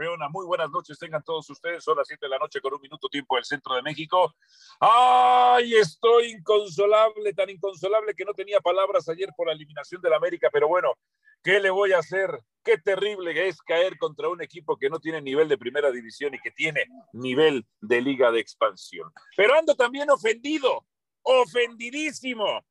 [0.00, 0.28] campeona.
[0.28, 1.84] Muy buenas noches, tengan todos ustedes.
[1.84, 4.34] Son las 7 de la noche con un minuto tiempo del centro de México.
[4.80, 5.74] ¡Ay!
[5.74, 10.68] Estoy inconsolable, tan inconsolable que no tenía palabras ayer por la eliminación del América, pero
[10.68, 10.94] bueno,
[11.42, 12.30] ¿qué le voy a hacer?
[12.64, 16.40] Qué terrible es caer contra un equipo que no tiene nivel de primera división y
[16.40, 19.10] que tiene nivel de liga de expansión.
[19.36, 20.86] Pero ando también ofendido,
[21.22, 22.64] ofendidísimo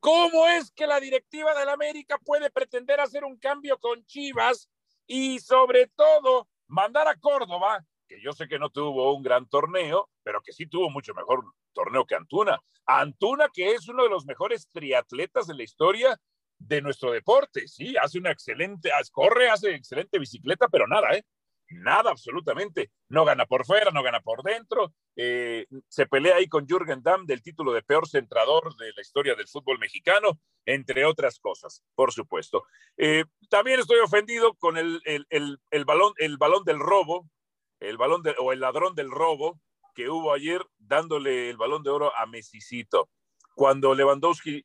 [0.00, 4.70] ¿Cómo es que la directiva del América puede pretender hacer un cambio con Chivas
[5.08, 10.08] y sobre todo mandar a Córdoba, que yo sé que no tuvo un gran torneo,
[10.22, 12.60] pero que sí tuvo mucho mejor torneo que Antuna?
[12.86, 16.16] Antuna, que es uno de los mejores triatletas de la historia
[16.58, 21.22] de nuestro deporte, sí, hace una excelente, corre, hace excelente bicicleta, pero nada, ¿eh?
[21.70, 22.90] Nada absolutamente.
[23.08, 24.92] No gana por fuera, no gana por dentro.
[25.16, 29.34] Eh, se pelea ahí con Jürgen Damm del título de peor centrador de la historia
[29.34, 32.64] del fútbol mexicano, entre otras cosas, por supuesto.
[32.96, 37.28] Eh, también estoy ofendido con el, el, balón, el balón del robo,
[37.80, 39.60] el balón o el ladrón del robo
[39.94, 43.08] que hubo ayer dándole el balón de oro a Messicito.
[43.54, 44.64] Cuando Lewandowski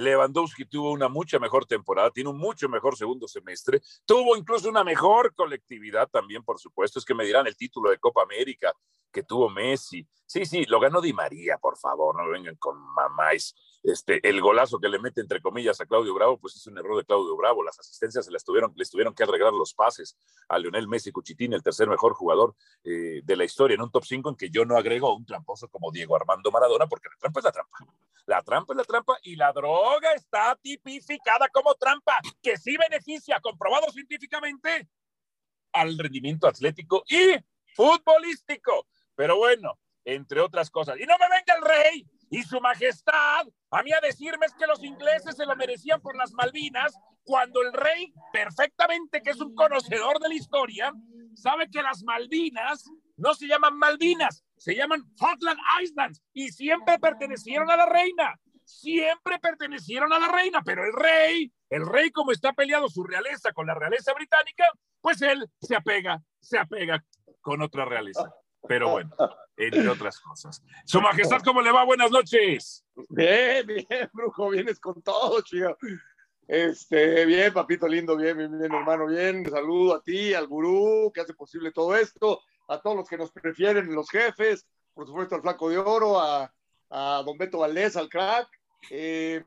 [0.00, 4.84] Lewandowski tuvo una mucha mejor temporada, tiene un mucho mejor segundo semestre, tuvo incluso una
[4.84, 6.98] mejor colectividad también, por supuesto.
[6.98, 8.72] Es que me dirán el título de Copa América
[9.12, 10.06] que tuvo Messi.
[10.26, 13.54] Sí, sí, lo ganó Di María, por favor, no vengan con mamáis.
[13.82, 16.98] Este, el golazo que le mete entre comillas a Claudio Bravo, pues es un error
[16.98, 17.62] de Claudio Bravo.
[17.62, 21.54] Las asistencias se les tuvieron, les tuvieron que arreglar los pases a Lionel Messi Cuchitín,
[21.54, 24.66] el tercer mejor jugador eh, de la historia, en un top 5 en que yo
[24.66, 27.78] no agrego un tramposo como Diego Armando Maradona, porque la trampa es la trampa.
[28.26, 33.40] La trampa es la trampa y la droga está tipificada como trampa, que sí beneficia,
[33.40, 34.88] comprobado científicamente,
[35.72, 37.34] al rendimiento atlético y
[37.74, 38.86] futbolístico.
[39.14, 40.98] Pero bueno, entre otras cosas.
[41.00, 44.66] Y no me venga el rey y su majestad a mí a decirme es que
[44.66, 46.92] los ingleses se lo merecían por las Malvinas,
[47.22, 50.92] cuando el rey, perfectamente que es un conocedor de la historia,
[51.34, 57.70] sabe que las Malvinas no se llaman Malvinas, se llaman Falkland Islands y siempre pertenecieron
[57.70, 62.52] a la reina, siempre pertenecieron a la reina, pero el rey, el rey como está
[62.52, 64.64] peleado su realeza con la realeza británica,
[65.00, 67.04] pues él se apega, se apega
[67.40, 68.28] con otra realeza.
[68.68, 69.10] Pero bueno,
[69.56, 70.62] entre otras cosas.
[70.84, 71.84] Su Majestad, ¿cómo le va?
[71.84, 72.84] Buenas noches.
[73.08, 75.76] Bien, bien, brujo, vienes con todo, chido.
[76.46, 79.48] Este, bien, papito lindo, bien, bien, bien, hermano, bien.
[79.48, 83.30] Saludo a ti, al gurú, que hace posible todo esto, a todos los que nos
[83.30, 86.52] prefieren, los jefes, por supuesto al Flaco de Oro, a,
[86.90, 88.48] a Don Beto Valdés, al crack.
[88.90, 89.44] Eh,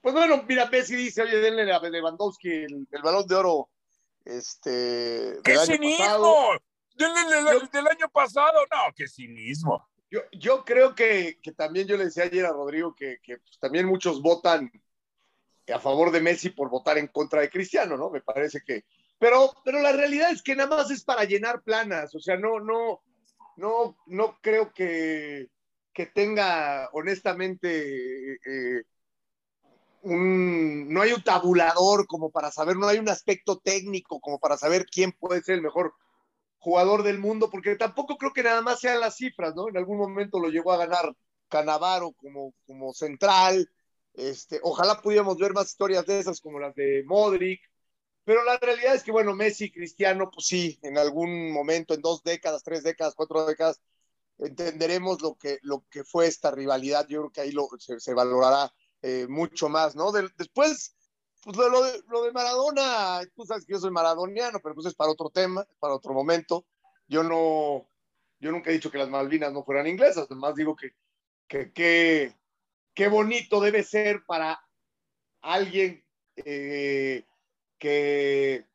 [0.00, 3.68] pues bueno, mira, Messi dice, oye, denle a Lewandowski el, el balón de oro.
[4.24, 6.52] Este, ¡Qué cinismo!
[7.00, 9.88] Del, año pasado, no, qué cinismo.
[10.10, 13.58] Yo, yo creo que, que, también yo le decía ayer a Rodrigo que, que pues,
[13.58, 14.70] también muchos votan
[15.72, 18.10] a favor de Messi por votar en contra de Cristiano, ¿no?
[18.10, 18.84] Me parece que.
[19.18, 22.58] Pero, pero la realidad es que nada más es para llenar planas, o sea, no,
[22.58, 23.02] no,
[23.56, 25.48] no, no creo que,
[25.92, 28.82] que tenga honestamente eh,
[30.02, 34.56] un, no hay un tabulador como para saber, no hay un aspecto técnico como para
[34.56, 35.94] saber quién puede ser el mejor
[36.60, 39.68] jugador del mundo, porque tampoco creo que nada más sean las cifras, ¿no?
[39.68, 41.16] En algún momento lo llegó a ganar
[41.48, 43.68] Canavaro como, como central.
[44.14, 47.60] Este, ojalá pudiéramos ver más historias de esas como las de Modric,
[48.24, 52.02] pero la realidad es que, bueno, Messi y Cristiano, pues sí, en algún momento, en
[52.02, 53.80] dos décadas, tres décadas, cuatro décadas,
[54.38, 57.06] entenderemos lo que, lo que fue esta rivalidad.
[57.08, 58.72] Yo creo que ahí lo, se, valorará
[59.02, 60.12] eh, mucho más, ¿no?
[60.12, 60.94] después,
[61.42, 64.94] pues lo, de, lo, de, Maradona, tú sabes que yo soy maradoniano, pero pues es
[64.94, 66.66] para otro tema, para otro momento.
[67.06, 67.88] Yo no,
[68.38, 70.92] yo nunca he dicho que las Malvinas no fueran inglesas, además digo que
[71.50, 72.36] que,
[72.94, 74.60] qué bonito debe ser para
[75.40, 76.04] alguien
[76.36, 77.26] eh,
[77.78, 78.66] que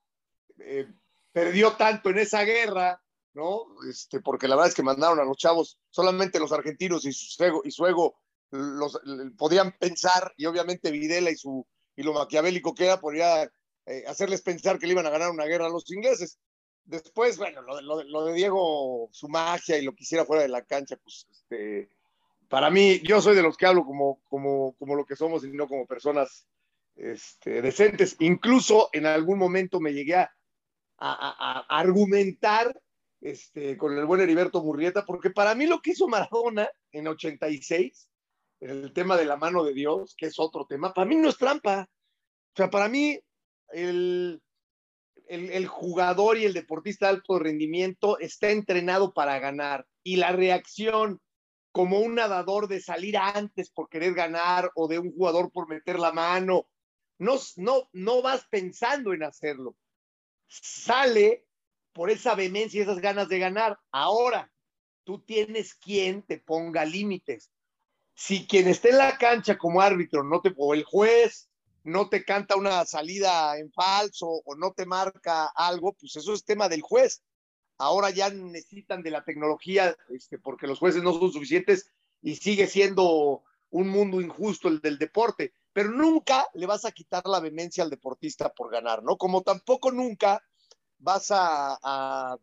[0.60, 0.88] eh,
[1.32, 3.02] perdió tanto en esa guerra,
[3.34, 3.66] ¿no?
[3.90, 7.42] Este, porque la verdad es que mandaron a los chavos, solamente los argentinos y su
[7.44, 8.20] ego, y su ego
[8.52, 9.00] los,
[9.38, 11.66] podían pensar, y obviamente Videla y su
[11.96, 13.44] y lo maquiavélico que era, podría
[13.86, 16.40] eh, hacerles pensar que le iban a ganar una guerra a los ingleses.
[16.84, 20.98] Después, bueno, lo, de Diego, su magia y lo que hiciera fuera de la cancha,
[20.98, 21.90] pues, este,
[22.48, 25.52] para mí, yo soy de los que hablo como, como, como lo que somos y
[25.52, 26.48] no como personas
[26.96, 28.16] este, decentes.
[28.20, 30.32] Incluso en algún momento me llegué a,
[30.98, 32.80] a, a, argumentar
[33.22, 38.10] este, con el buen Heriberto Murrieta, porque para mí lo que hizo Maradona en 86
[38.60, 41.38] el tema de la mano de Dios, que es otro tema, para mí no es
[41.38, 41.90] trampa.
[42.56, 43.20] O sea, para mí
[43.74, 44.42] el,
[45.28, 51.20] el, jugador y el deportista de alto rendimiento está entrenado para ganar y la reacción
[51.74, 56.00] como un nadador de salir antes por querer ganar o de un jugador por meter
[56.00, 56.70] la mano,
[57.18, 59.76] no, no, no vas pensando en hacerlo.
[60.48, 61.46] Sale
[61.92, 63.78] por esa vehemencia y esas ganas de ganar.
[63.92, 64.50] Ahora,
[65.04, 67.52] tú tienes quien te ponga límites.
[68.14, 71.50] Si quien esté en la cancha como árbitro no te, o el juez
[71.86, 76.44] no te canta una salida en falso o no te marca algo, pues eso es
[76.44, 77.22] tema del juez.
[77.78, 81.92] Ahora ya necesitan de la tecnología este, porque los jueces no son suficientes
[82.24, 87.28] y sigue siendo un mundo injusto el del deporte, pero nunca le vas a quitar
[87.28, 89.16] la vehemencia al deportista por ganar, ¿no?
[89.18, 90.42] Como tampoco nunca
[90.98, 92.38] vas a, a,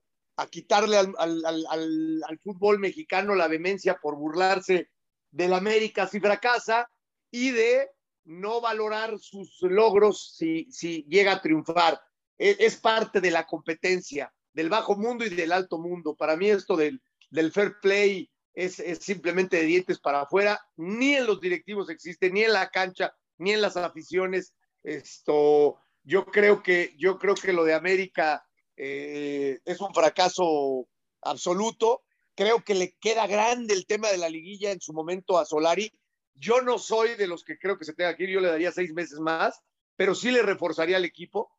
[0.51, 4.91] quitarle al, al, al, fútbol mexicano la vehemencia por burlarse
[5.31, 6.91] del América si fracasa
[7.31, 7.91] y de
[8.25, 12.01] no valorar sus logros si, si llega a triunfar.
[12.39, 16.15] Es, es, parte de la competencia del bajo mundo y del alto mundo.
[16.15, 20.61] Para mí esto del, del fair play es, es, simplemente de dientes para afuera.
[20.77, 24.55] Ni en los directivos existe, ni en la cancha, ni en las aficiones.
[24.83, 28.45] Esto, yo creo que, yo creo que lo de América
[28.77, 30.89] eh, es un fracaso
[31.23, 32.03] absoluto.
[32.35, 35.93] Creo que le queda grande el tema de la liguilla en su momento a Solari.
[36.35, 38.73] Yo no soy de los que creo que se tenga que ir, yo le daría
[38.73, 39.63] seis meses más,
[39.97, 41.51] pero sí le reforzaría al equipo,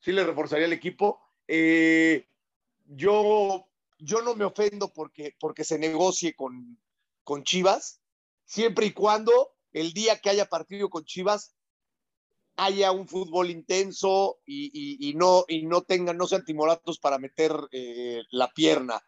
[0.00, 1.20] sí le reforzaría al equipo.
[1.48, 2.28] Eh,
[2.86, 3.66] yo,
[3.98, 6.78] yo no me ofendo porque, porque se negocie con,
[7.24, 8.00] con Chivas,
[8.44, 11.54] siempre y cuando el día que haya partido con Chivas
[12.56, 18.22] haya un fútbol intenso y, no, y no tengan, no sean timoratos para meter eh,
[18.30, 19.02] la pierna.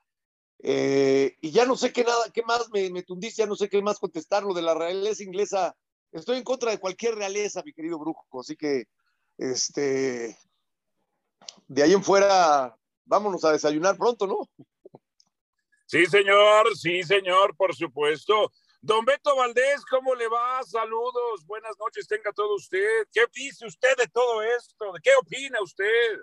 [0.60, 3.68] Eh, y ya no sé qué nada, qué más me, me tundiste, ya no sé
[3.68, 5.76] qué más contestar lo de la realeza inglesa.
[6.12, 8.84] Estoy en contra de cualquier realeza, mi querido Brujo, así que
[9.36, 10.38] este
[11.66, 14.48] de ahí en fuera, vámonos a desayunar pronto, ¿no?
[15.86, 18.50] Sí, señor, sí, señor, por supuesto.
[18.80, 20.62] Don Beto Valdés, ¿cómo le va?
[20.62, 23.06] Saludos, buenas noches, tenga todo usted.
[23.12, 24.92] ¿Qué dice usted de todo esto?
[24.92, 26.18] ¿De qué opina usted?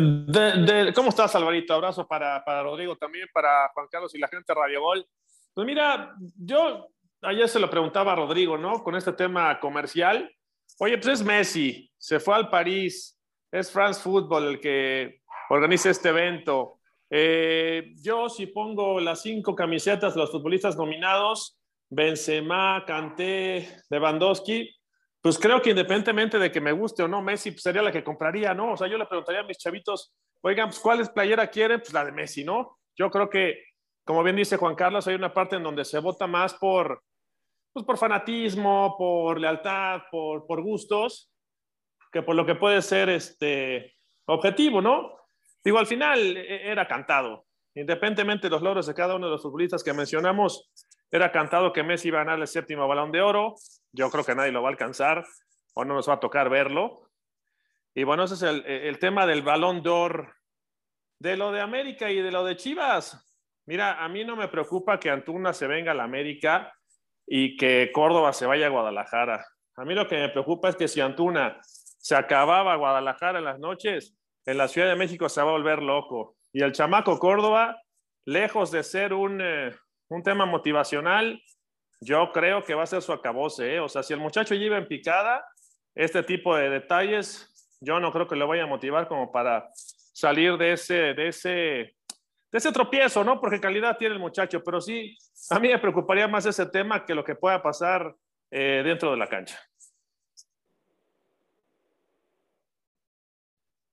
[0.00, 1.74] De, ¿Cómo estás, Alvarito?
[1.74, 5.06] Abrazo para, para, Rodrigo también, para Juan Carlos y la gente de Radio Gol.
[5.54, 6.88] Pues mira, yo
[7.22, 8.82] ayer se lo preguntaba a Rodrigo, ¿no?
[8.82, 10.30] Con este tema comercial.
[10.78, 13.18] Oye, pues es Messi, se fue al París,
[13.50, 16.78] es France Football el que organiza este evento.
[17.10, 21.58] Eh, yo si pongo las cinco camisetas de los futbolistas nominados,
[21.90, 24.77] Benzema, Kanté, Lewandowski,
[25.20, 28.04] pues creo que independientemente de que me guste o no Messi, pues sería la que
[28.04, 28.72] compraría, ¿no?
[28.72, 31.80] O sea, yo le preguntaría a mis chavitos, oigan, pues ¿cuál es playera quieren?
[31.80, 32.78] Pues la de Messi, ¿no?
[32.96, 33.64] Yo creo que,
[34.04, 37.02] como bien dice Juan Carlos, hay una parte en donde se vota más por,
[37.72, 41.30] pues por fanatismo, por lealtad, por, por gustos,
[42.12, 43.94] que por lo que puede ser este
[44.26, 45.18] objetivo, ¿no?
[45.64, 47.46] Digo, al final e, era cantado.
[47.74, 50.70] Independientemente de los logros de cada uno de los futbolistas que mencionamos,
[51.10, 53.54] era cantado que Messi iba a ganar el séptimo balón de oro.
[53.92, 55.24] Yo creo que nadie lo va a alcanzar
[55.74, 57.10] o no nos va a tocar verlo.
[57.94, 60.32] Y bueno, ese es el, tema del balón de oro.
[61.18, 63.24] De lo de América y de lo de Chivas.
[63.66, 66.72] Mira, a mí no me preocupa que Antuna se venga a la América
[67.26, 69.44] y que Córdoba se vaya a Guadalajara.
[69.76, 73.58] A mí lo que me preocupa es que si Antuna se acababa Guadalajara en las
[73.58, 74.16] noches,
[74.46, 76.36] en la Ciudad de México se va a volver loco.
[76.52, 77.82] Y el chamaco Córdoba,
[78.24, 79.72] lejos de ser un, eh,
[80.08, 81.42] un tema motivacional,
[82.00, 83.74] yo creo que va a ser su acabose.
[83.74, 83.80] ¿eh?
[83.80, 85.44] O sea, si el muchacho lleva en picada,
[85.94, 90.56] este tipo de detalles, yo no creo que lo vaya a motivar como para salir
[90.56, 91.94] de ese, de ese, de
[92.52, 93.40] ese tropiezo, ¿no?
[93.40, 95.16] Porque calidad tiene el muchacho, pero sí,
[95.50, 98.14] a mí me preocuparía más ese tema que lo que pueda pasar
[98.50, 99.58] eh, dentro de la cancha.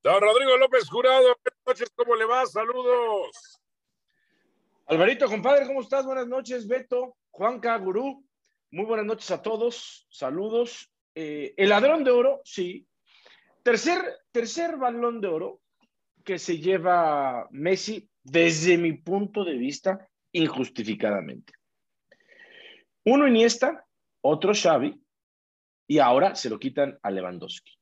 [0.03, 2.45] Don Rodrigo López Jurado, buenas noches, ¿cómo le va?
[2.45, 3.54] Saludos.
[4.87, 6.05] Alvarito, compadre, ¿cómo estás?
[6.05, 8.23] Buenas noches, Beto, Juanca, Gurú.
[8.69, 10.05] Muy buenas noches a todos.
[10.11, 10.91] Saludos.
[11.15, 12.85] Eh, el ladrón de oro, sí.
[13.63, 13.99] Tercer,
[14.31, 15.61] tercer balón de oro
[16.23, 21.53] que se lleva Messi, desde mi punto de vista, injustificadamente.
[23.05, 23.87] Uno Iniesta,
[24.21, 25.01] otro Xavi,
[25.87, 27.73] y ahora se lo quitan a Lewandowski.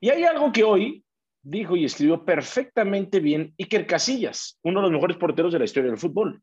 [0.00, 1.05] Y hay algo que hoy
[1.48, 5.90] dijo y escribió perfectamente bien Iker Casillas, uno de los mejores porteros de la historia
[5.90, 6.42] del fútbol.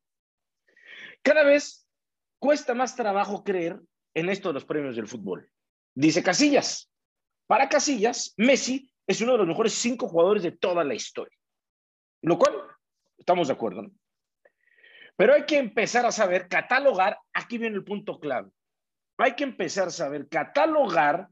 [1.22, 1.86] Cada vez
[2.40, 3.82] cuesta más trabajo creer
[4.14, 5.50] en esto de los premios del fútbol.
[5.94, 6.90] Dice Casillas,
[7.48, 11.38] para Casillas, Messi es uno de los mejores cinco jugadores de toda la historia.
[12.22, 12.56] Lo cual,
[13.18, 13.92] estamos de acuerdo.
[15.18, 18.50] Pero hay que empezar a saber catalogar, aquí viene el punto clave.
[19.18, 21.28] Hay que empezar a saber catalogar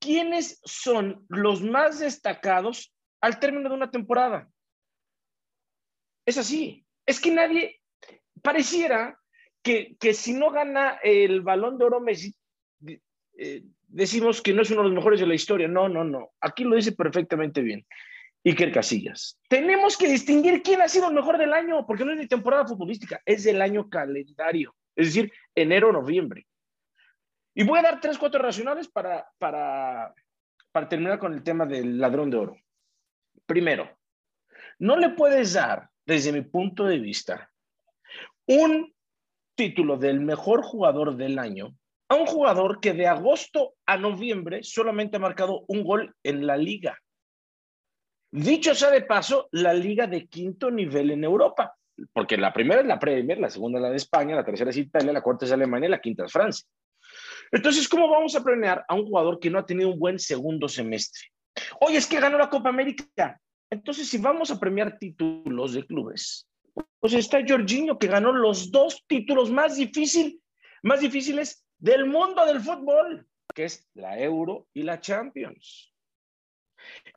[0.00, 2.93] quiénes son los más destacados
[3.24, 4.50] al término de una temporada.
[6.26, 6.84] Es así.
[7.06, 7.80] Es que nadie,
[8.42, 9.18] pareciera
[9.62, 12.34] que, si no gana el balón de oro Messi,
[13.38, 15.68] eh, decimos que no es uno de los mejores de la historia.
[15.68, 16.32] No, no, no.
[16.38, 17.86] Aquí lo dice perfectamente bien.
[18.44, 19.40] Iker Casillas.
[19.48, 22.66] Tenemos que distinguir quién ha sido el mejor del año, porque no es de temporada
[22.66, 26.46] futbolística, es del año calendario, es decir, enero, noviembre.
[27.54, 30.12] Y voy a dar tres, cuatro racionales para, para,
[30.72, 32.56] para terminar con el tema del ladrón de oro.
[33.46, 33.98] Primero,
[34.78, 37.50] no le puedes dar, desde mi punto de vista,
[38.46, 38.92] un
[39.54, 41.76] título del mejor jugador del año
[42.08, 46.56] a un jugador que de agosto a noviembre solamente ha marcado un gol en la
[46.56, 46.98] liga.
[48.30, 51.76] Dicho sea de paso, la liga de quinto nivel en Europa,
[52.12, 54.76] porque la primera es la Premier, la segunda es la de España, la tercera es
[54.76, 56.66] Italia, la cuarta es Alemania y la quinta es Francia.
[57.52, 60.68] Entonces, ¿cómo vamos a premiar a un jugador que no ha tenido un buen segundo
[60.68, 61.33] semestre?
[61.80, 63.40] Oye, es que ganó la Copa América.
[63.70, 66.48] Entonces, si vamos a premiar títulos de clubes,
[67.00, 70.40] pues está Jorginho, que ganó los dos títulos más, difícil,
[70.82, 75.92] más difíciles del mundo del fútbol, que es la Euro y la Champions.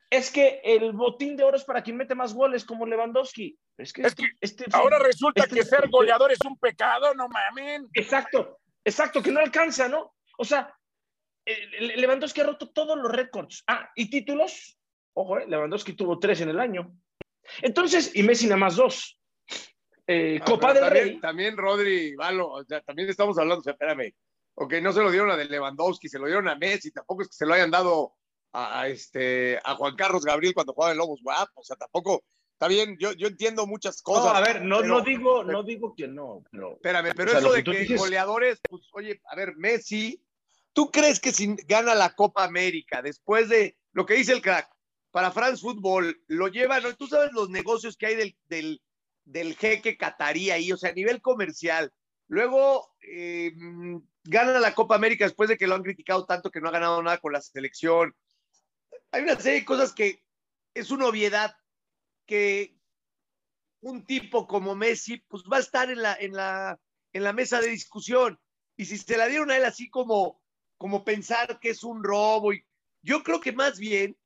[0.09, 3.57] Es que el botín de oro es para quien mete más goles, como Lewandowski.
[3.77, 4.03] Es que,
[4.41, 7.87] este ahora resulta este que ser goleador es un pecado, no mamen.
[7.93, 10.15] Exacto, exacto, que no alcanza, ¿no?
[10.37, 10.76] O sea,
[11.79, 13.63] Lewandowski ha roto todos los récords.
[13.67, 14.77] Ah, y títulos.
[15.13, 16.93] Ojo, eh, Lewandowski tuvo tres en el año.
[17.61, 19.19] Entonces, y Messi nada más dos.
[20.05, 21.19] Eh, ah, Copa del también, Rey.
[21.19, 24.13] También Rodri, Valo, o sea, también estamos hablando, o sea, espérame,
[24.55, 27.27] ok, no se lo dieron a de Lewandowski, se lo dieron a Messi, tampoco es
[27.27, 28.13] que se lo hayan dado
[28.53, 32.23] a, este, a Juan Carlos Gabriel cuando jugaba en Lobos Guap, o sea, tampoco,
[32.53, 34.31] está bien, yo, yo entiendo muchas cosas.
[34.31, 36.43] No, a ver, no, no, digo, no digo que no.
[36.51, 40.23] Pero, espérame, pero eso de que, goleadores, pues, oye, a ver, Messi,
[40.77, 44.69] ¿tú crees que si gana la Copa América después de lo que dice el crack,
[45.09, 48.79] para France Football, lo llevan, tú sabes los negocios que hay del, del
[49.25, 51.91] del jeque catarí ahí, o sea, a nivel comercial.
[52.27, 53.51] Luego eh,
[54.23, 57.01] gana la Copa América después de que lo han criticado tanto que no ha ganado
[57.01, 58.15] nada con la selección.
[59.09, 60.23] Hay una serie de cosas que
[60.75, 61.55] es una obviedad
[62.27, 62.77] que
[63.81, 66.79] un tipo como Messi pues va a estar en la, en la,
[67.13, 68.39] en la mesa de discusión.
[68.77, 70.39] Y si se la dieron a él así como,
[70.77, 72.63] como pensar que es un robo, y
[73.01, 74.17] yo creo que más bien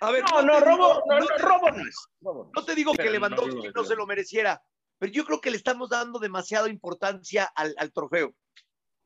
[0.00, 1.96] a ver, no, no, robo, no, robo no es.
[2.20, 4.62] No te digo que Lewandowski no, se lo mereciera,
[4.98, 8.34] pero yo creo que le estamos dando demasiada importancia al, trofeo.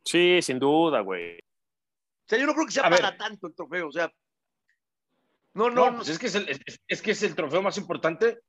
[0.04, 1.38] Sí, sin duda, güey.
[1.38, 4.12] O sea, yo no creo que sea para tanto el trofeo, o sea.
[5.54, 5.96] No, no.
[5.96, 8.40] Pues es, que es, el, es, que es el trofeo más importante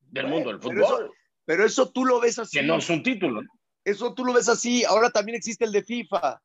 [0.00, 1.12] del mundo, el fútbol.
[1.44, 2.58] Pero eso, tú lo ves así.
[2.58, 3.42] Que no es un título.
[3.84, 4.82] Eso tú lo ves así.
[4.84, 6.40] Ahora también existe el de FIFA.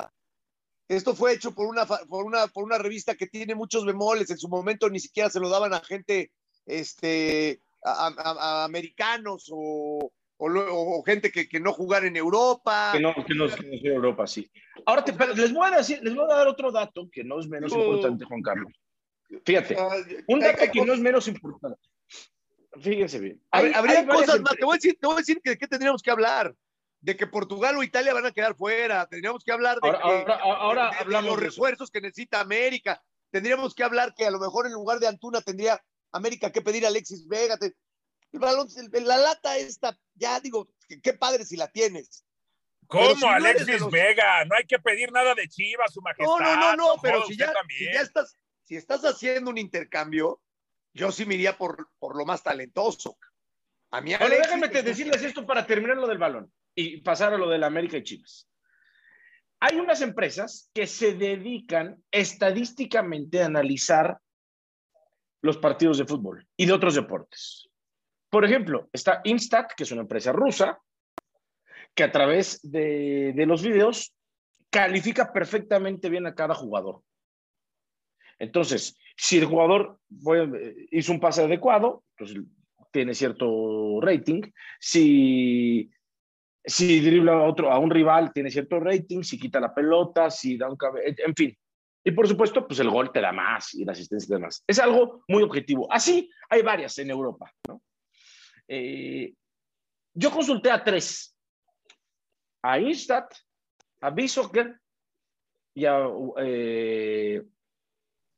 [0.89, 4.31] Esto fue hecho por una, por una, por una revista que tiene muchos bemoles.
[4.31, 6.31] En su momento ni siquiera se lo daban a gente,
[6.65, 12.89] este, a, americanos o, o, gente que, que, no jugara en Europa.
[12.91, 14.50] Que no, que no, que no en Europa, sí.
[14.88, 15.05] Ahora
[15.36, 18.25] les, voy a decir, les voy a dar otro dato que no es menos importante,
[18.25, 18.74] Juan Carlos.
[19.46, 19.89] Fíjate, ah,
[20.27, 21.79] un dato que no es menos importante.
[22.81, 23.39] Fíjense bien.
[23.51, 24.55] habría cosas más.
[24.55, 26.55] Te voy a decir, te voy a decir que, que tendríamos que hablar
[27.01, 29.08] de que Portugal o Italia van a quedar fuera.
[29.08, 33.01] Tendríamos que hablar de, ahora, hablamos los refuerzos que necesita América.
[33.32, 36.86] Tendríamos que hablar que a lo mejor en lugar de Antuna tendría América que pedir
[36.86, 37.58] a Alexis Vega.
[37.62, 40.70] El balón, la lata esta, ya digo,
[41.01, 42.25] qué padre si la tienes.
[42.88, 44.44] ¿Cómo, Alexis Vega?
[44.46, 46.25] No hay que pedir nada de Chivas, su majestad.
[46.25, 47.53] No, no, no, no, pero si ya,
[48.01, 50.41] estás, si estás haciendo un intercambio,
[50.94, 53.18] yo sí me iría por, por lo más talentoso.
[53.91, 57.57] A mí, déjame decirles esto para terminar lo del balón y pasar a lo de
[57.57, 58.49] la América y Chivas.
[59.59, 64.19] Hay unas empresas que se dedican estadísticamente a analizar
[65.41, 67.69] los partidos de fútbol y de otros deportes.
[68.29, 70.79] Por ejemplo, está Instat, que es una empresa rusa,
[71.95, 74.15] que a través de, los videos
[74.69, 77.01] califica perfectamente bien a cada jugador.
[78.38, 79.99] Entonces, si el jugador
[80.91, 82.33] hizo un pase adecuado, pues
[82.91, 84.43] tiene cierto rating.
[84.79, 85.91] Si
[86.69, 90.57] si dribla a, otro, a un rival, tiene cierto rating, si quita la pelota, si
[90.57, 91.57] da un cabello, en fin.
[92.03, 94.63] Y por supuesto, pues el gol te da más y la asistencia te da más.
[94.65, 95.91] Es algo muy objetivo.
[95.91, 97.51] Así hay varias en Europa.
[97.67, 97.81] ¿no?
[98.67, 99.33] Eh,
[100.13, 101.35] yo consulté a tres.
[102.63, 103.33] A Instat,
[104.01, 104.79] a B-Soccer
[105.73, 106.07] y a
[106.39, 107.41] eh,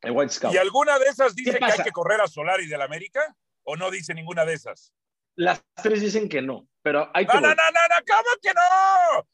[0.03, 0.53] White Scout.
[0.53, 3.35] ¿Y alguna de esas dice que hay que correr a Solari del América?
[3.63, 4.93] ¿O no dice ninguna de esas?
[5.35, 7.33] Las tres dicen que no, pero hay que.
[7.33, 9.27] No, no, no, no, ¿cómo que no?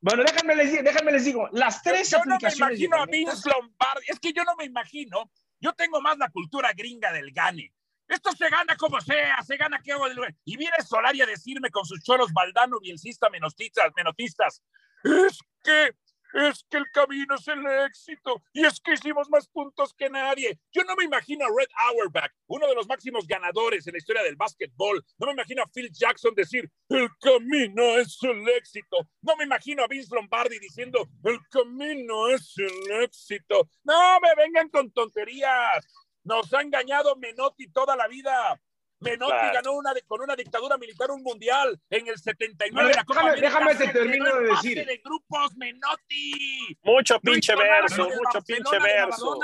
[0.00, 3.48] Bueno, déjame les, déjame les digo, las tres yo, yo no me imagino a Vince
[3.48, 7.72] Lombardi, es que yo no me imagino, yo tengo más la cultura gringa del gane.
[8.06, 10.04] Esto se gana como sea, se gana que hago
[10.44, 14.62] Y viene Solari a decirme con sus choros Valdano, bielcista, menotistas, menotistas,
[15.04, 15.94] es que
[16.34, 20.58] es que el camino es el éxito y es que hicimos más puntos que nadie.
[20.72, 24.22] Yo no me imagino a Red Auerbach, uno de los máximos ganadores en la historia
[24.22, 25.04] del básquetbol.
[25.18, 29.08] No me imagino a Phil Jackson decir, el camino es el éxito.
[29.22, 33.68] No me imagino a Vince Lombardi diciendo, el camino es el éxito.
[33.84, 35.86] No me vengan con tonterías.
[36.24, 38.60] Nos ha engañado Menotti toda la vida.
[39.04, 43.74] Menotti ganó una con una dictadura militar un mundial en el 79 la Copa déjame,
[43.74, 44.86] te termino de decir.
[44.86, 46.78] De grupos, Menotti.
[46.82, 49.38] Mucho pinche verso, mucho pinche verso.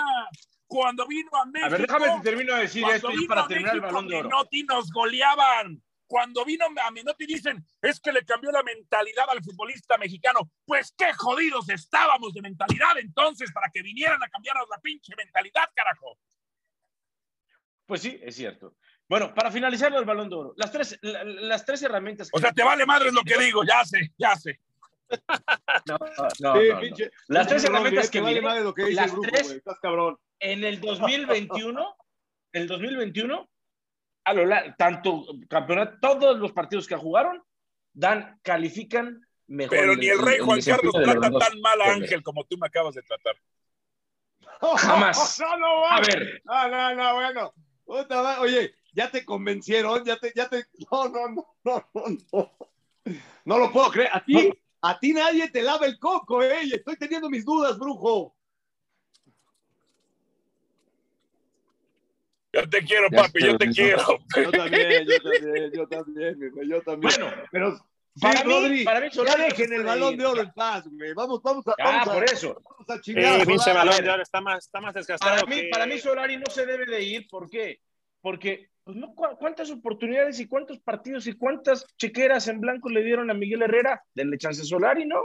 [0.67, 1.67] Cuando vino a México.
[1.67, 4.29] A ver, déjame te termino de decir esto para terminar el balón de oro.
[4.29, 5.83] Menotti nos goleaban.
[6.07, 10.51] Cuando vino a Menotti dicen, es que le cambió la mentalidad al futbolista mexicano.
[10.65, 15.71] Pues qué jodidos estábamos de mentalidad entonces para que vinieran a cambiarnos la pinche mentalidad,
[15.73, 16.19] carajo.
[17.87, 18.77] Pues sí, es cierto.
[19.11, 22.29] Bueno, para finalizar el balón de oro, las tres, las tres herramientas.
[22.33, 24.61] O sea, te vale madre lo que digo, ya sé, ya sé.
[25.85, 25.99] No,
[26.39, 26.55] no,
[27.27, 30.17] Las tres herramientas que vale madre lo que dice las tres, estás cabrón.
[30.39, 31.97] En el 2021,
[32.53, 33.51] el 2021,
[34.27, 37.43] a lo tanto campeonato, todos los partidos que jugaron
[37.93, 39.77] dan, califican mejor.
[39.77, 42.95] Pero ni el rey Juan Carlos trata tan mal a Ángel como tú me acabas
[42.95, 43.35] de tratar.
[44.79, 45.41] Jamás.
[45.41, 46.41] No, no, a ver.
[46.45, 47.53] No, no, no, bueno.
[48.39, 52.53] Oye, ya te convencieron, ya te, ya te, no, no, no, no, no,
[53.45, 54.11] no, lo puedo creer.
[54.13, 56.63] A ti, a ti nadie te lava el coco, eh.
[56.73, 58.35] estoy teniendo mis dudas, brujo.
[62.53, 64.03] Yo te quiero, papi, yo te quiero.
[64.35, 67.13] Yo también, yo también, yo también, yo también.
[67.21, 67.79] Bueno, pero
[68.21, 71.15] para, mí, para mí, ya dejen el balón de oro en paz, güey.
[71.15, 71.75] Vamos, vamos a.
[71.79, 72.61] Ah, por eso.
[72.69, 73.47] Vamos a chingar.
[73.47, 75.45] pinche balón de oro está más, está más desgastado.
[75.45, 77.29] Para mí, para mí, Solari no se debe de ir.
[77.29, 77.81] ¿Por qué?
[78.21, 83.31] Porque pues no, ¿cuántas oportunidades y cuántos partidos y cuántas chequeras en blanco le dieron
[83.31, 84.03] a Miguel Herrera?
[84.15, 85.21] Denle chance Solari, ¿no?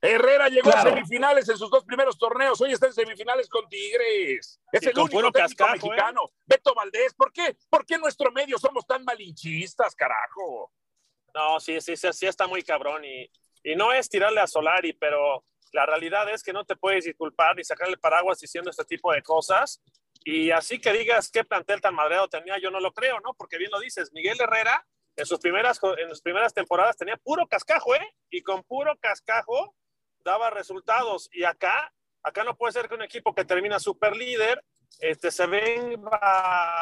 [0.00, 2.60] Herrera llegó a semifinales en sus dos primeros torneos.
[2.60, 4.60] Hoy está en semifinales con Tigres.
[4.70, 5.72] Es el único técnico ¿eh?
[5.72, 6.30] mexicano.
[6.44, 7.56] Beto Valdés, ¿por qué?
[7.68, 10.72] ¿Por qué en nuestro medio somos tan malinchistas, carajo?
[11.34, 13.04] No, sí, sí, sí, sí está muy cabrón.
[13.04, 13.30] Y,
[13.64, 17.56] y no es tirarle a Solari, pero la realidad es que no te puedes disculpar
[17.56, 19.82] ni sacarle paraguas diciendo este tipo de cosas
[20.28, 23.34] y así que digas qué plantel tan madreado tenía, yo no lo creo, ¿no?
[23.34, 24.84] Porque bien lo dices, Miguel Herrera
[25.14, 28.14] en sus primeras, en sus primeras temporadas tenía puro cascajo, ¿eh?
[28.28, 29.76] Y con puro cascajo
[30.24, 31.28] daba resultados.
[31.32, 31.92] Y acá,
[32.24, 34.64] acá no puede ser que un equipo que termina super líder
[34.98, 36.18] este, se venga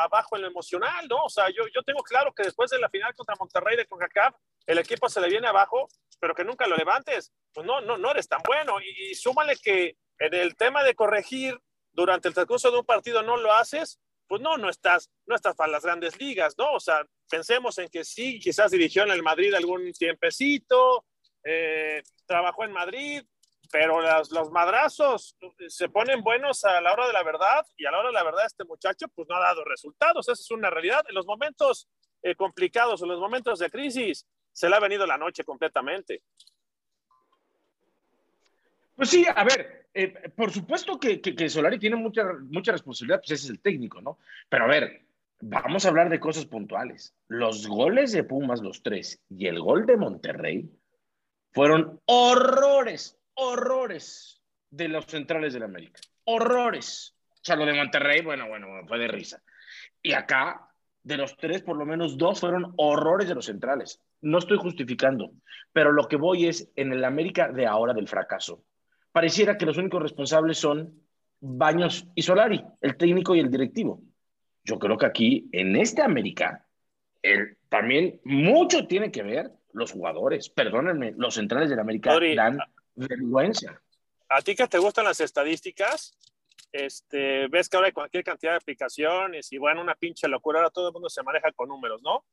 [0.04, 1.24] abajo en lo emocional, ¿no?
[1.24, 4.34] O sea, yo, yo tengo claro que después de la final contra Monterrey de CONCACAF,
[4.64, 5.86] el equipo se le viene abajo,
[6.18, 7.30] pero que nunca lo levantes.
[7.52, 8.80] Pues no, no, no eres tan bueno.
[8.80, 11.60] Y, y súmale que en el tema de corregir
[11.94, 15.54] durante el transcurso de un partido no lo haces, pues no, no estás, no estás
[15.54, 16.72] para las grandes ligas, ¿no?
[16.72, 21.06] O sea, pensemos en que sí, quizás dirigió en el Madrid algún tiempecito,
[21.44, 23.22] eh, trabajó en Madrid,
[23.70, 25.36] pero los madrazos
[25.68, 28.22] se ponen buenos a la hora de la verdad y a la hora de la
[28.22, 31.04] verdad este muchacho pues no ha dado resultados, esa es una realidad.
[31.08, 31.88] En los momentos
[32.22, 36.22] eh, complicados o los momentos de crisis se le ha venido la noche completamente.
[38.94, 43.44] Pues sí, a ver, eh, por supuesto que, Solari tiene mucha, mucha responsabilidad, pues ese
[43.44, 44.18] es el técnico, ¿no?
[44.48, 45.06] Pero a ver,
[45.40, 47.14] vamos a hablar de cosas puntuales.
[47.28, 50.68] Los goles de Pumas, los tres, y el gol de Monterrey
[51.52, 56.00] fueron horrores, horrores de los centrales de la América.
[56.24, 57.16] Horrores.
[57.30, 59.42] O sea, lo de Monterrey, bueno, bueno, fue de risa.
[60.02, 60.70] Y acá,
[61.04, 64.00] de los tres, por lo menos dos fueron horrores de los centrales.
[64.22, 65.30] No estoy justificando,
[65.72, 68.64] pero lo que voy es en el América de ahora del fracaso
[69.14, 71.00] pareciera que los únicos responsables son
[71.38, 74.02] Baños y Solari, el técnico y el directivo.
[74.64, 76.66] Yo creo que aquí, en este América,
[77.22, 80.48] el, también mucho tiene que ver los jugadores.
[80.48, 82.58] Perdónenme, los centrales del América dan
[82.96, 83.80] vergüenza.
[84.28, 86.18] ¿A ti que te gustan las estadísticas?
[86.72, 90.70] Este, ves que ahora hay cualquier cantidad de aplicaciones y bueno, una pinche locura, ahora
[90.70, 92.24] todo el mundo se maneja con números, ¿no?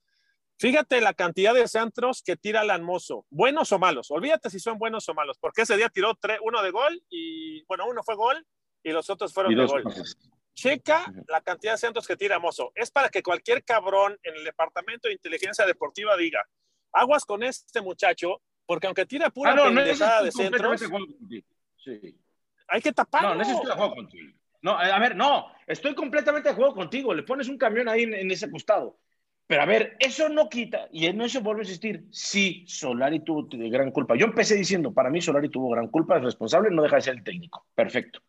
[0.62, 4.12] Fíjate la cantidad de centros que tira Lanmoso, buenos o malos.
[4.12, 7.64] Olvídate si son buenos o malos, porque ese día tiró tres, uno de gol y,
[7.64, 8.46] bueno, uno fue gol
[8.84, 9.84] y los otros fueron de gol.
[10.54, 12.72] Checa la cantidad de centros que tira Mozo.
[12.76, 16.48] Es para que cualquier cabrón en el departamento de inteligencia deportiva diga,
[16.92, 20.80] aguas con este muchacho, porque aunque tira pura ah, no, de centros,
[21.78, 22.16] sí.
[22.68, 23.30] hay que taparlo.
[23.30, 24.32] No, no estoy de acuerdo contigo.
[24.62, 27.16] No, a ver, no, estoy completamente de acuerdo contigo.
[27.16, 29.00] Le pones un camión ahí en ese costado.
[29.52, 33.50] Pero a ver, eso no quita, y en eso vuelve a insistir, sí, Solari tuvo
[33.52, 34.16] gran culpa.
[34.16, 37.16] Yo empecé diciendo, para mí Solari tuvo gran culpa, es responsable, no deja de ser
[37.16, 37.66] el técnico.
[37.76, 38.22] Perfecto.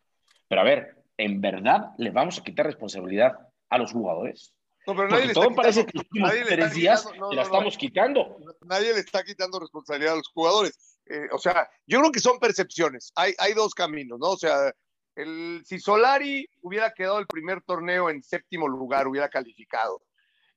[0.49, 4.53] Pero a ver, ¿en verdad le vamos a quitar responsabilidad a los jugadores?
[4.85, 8.37] No, pero nadie le todo parece que los últimos tres días no, la estamos quitando.
[8.65, 10.99] nadie le está quitando responsabilidad a los jugadores.
[11.05, 13.13] Eh, o sea, yo creo que son percepciones.
[13.15, 14.31] Hay, hay dos caminos, ¿no?
[14.31, 14.73] O sea,
[15.15, 20.01] el, si Solari hubiera quedado el primer torneo en séptimo lugar, hubiera calificado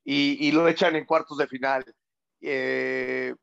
[0.08, 1.84] y, y lo echan en cuartos de final.
[2.40, 3.34] Eh,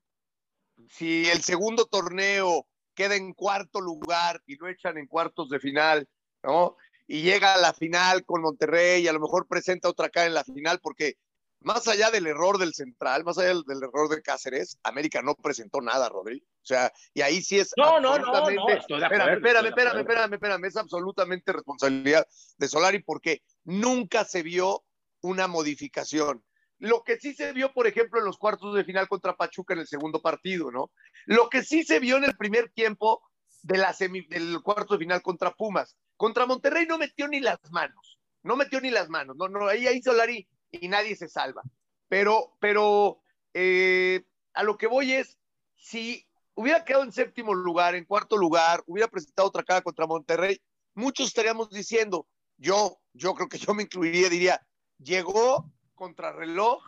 [0.89, 6.08] si el segundo torneo queda en cuarto lugar y lo echan en cuartos de final,
[6.41, 6.78] ¿no?
[7.06, 10.34] Y llega a la final con Monterrey y a lo mejor presenta otra cara en
[10.34, 11.15] la final porque
[11.60, 15.36] más allá del error del central, más allá del, del error de Cáceres, América no
[15.36, 16.39] presentó nada, Rodri.
[16.62, 17.71] O sea, y ahí sí es.
[17.78, 19.30] No, no, no, no, absolutamente- estoy de Espérame,
[19.67, 19.99] acuerdo.
[19.99, 20.65] espérame, espérame.
[20.65, 22.26] Es absolutamente responsabilidad
[22.58, 24.84] de Solari porque nunca se vio
[25.21, 26.43] una modificación.
[26.84, 29.80] Lo que sí se vio, por ejemplo, en los cuartos de final contra Pachuca en
[29.80, 30.91] el segundo partido, ¿no?
[31.26, 33.22] Lo que sí se vio en el primer tiempo
[33.62, 35.96] de la semi- del cuarto de final contra Pumas.
[36.17, 38.19] Contra Monterrey no metió ni las manos.
[38.41, 39.38] No metió ni las manos.
[39.38, 41.62] No, no, ahí, ahí Solari y nadie se salva.
[42.10, 43.22] Pero, pero
[43.54, 45.39] eh, a lo que voy es,
[45.78, 50.60] si hubiera quedado en séptimo lugar, en cuarto lugar, hubiera presentado otra cara contra Monterrey,
[50.96, 54.67] muchos estaríamos diciendo, yo, yo creo que yo me incluiría, diría,
[54.98, 56.84] llegó contra reloj,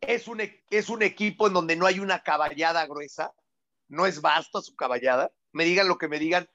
[0.00, 3.32] es un, e- es un equipo en donde no hay una caballada gruesa,
[3.88, 6.48] no es basta su caballada, me digan lo que me digan,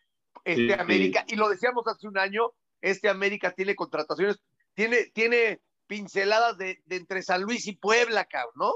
[0.44, 0.80] este Sí, sí.
[0.80, 4.40] América, y lo decíamos hace un año, este América tiene contrataciones,
[4.74, 8.74] tiene, tiene pinceladas de, de entre San Luis y Puebla, cabrón, ¿no?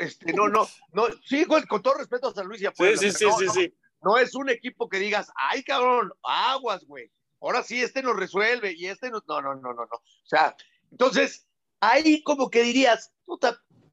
[0.00, 2.76] Este, no, no, no, sí, con, con todo respeto a San Luis y a Sí,
[2.78, 2.96] Puebla.
[2.98, 3.74] sí, pero sí, no, sí, no, sí.
[4.02, 7.10] no es un equipo que digas, ay, cabrón, aguas, güey.
[7.40, 9.26] Ahora sí, este nos resuelve y este nos...
[9.28, 9.96] No, no, no, no, no.
[9.96, 10.56] O sea,
[10.90, 11.46] entonces,
[11.80, 13.12] ahí como que dirías,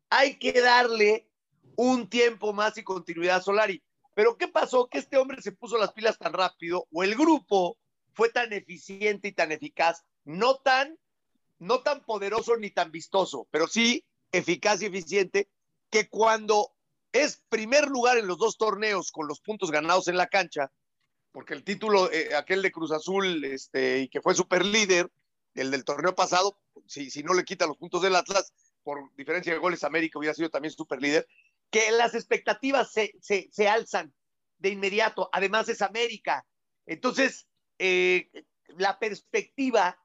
[0.09, 1.27] hay que darle
[1.75, 3.83] un tiempo más y continuidad a Solari.
[4.15, 4.87] Pero ¿qué pasó?
[4.87, 7.77] Que este hombre se puso las pilas tan rápido o el grupo
[8.13, 10.97] fue tan eficiente y tan eficaz, no tan,
[11.57, 15.49] no tan poderoso ni tan vistoso, pero sí eficaz y eficiente,
[15.89, 16.73] que cuando
[17.11, 20.71] es primer lugar en los dos torneos con los puntos ganados en la cancha,
[21.31, 25.09] porque el título, eh, aquel de Cruz Azul, este, y que fue super líder,
[25.55, 29.53] el del torneo pasado, si, si no le quita los puntos del Atlas, por diferencia
[29.53, 31.27] de goles, América hubiera sido también super líder,
[31.69, 34.13] que las expectativas se, se, se alzan
[34.57, 35.29] de inmediato.
[35.31, 36.45] Además es América.
[36.85, 37.47] Entonces,
[37.79, 38.29] eh,
[38.77, 39.97] la perspectiva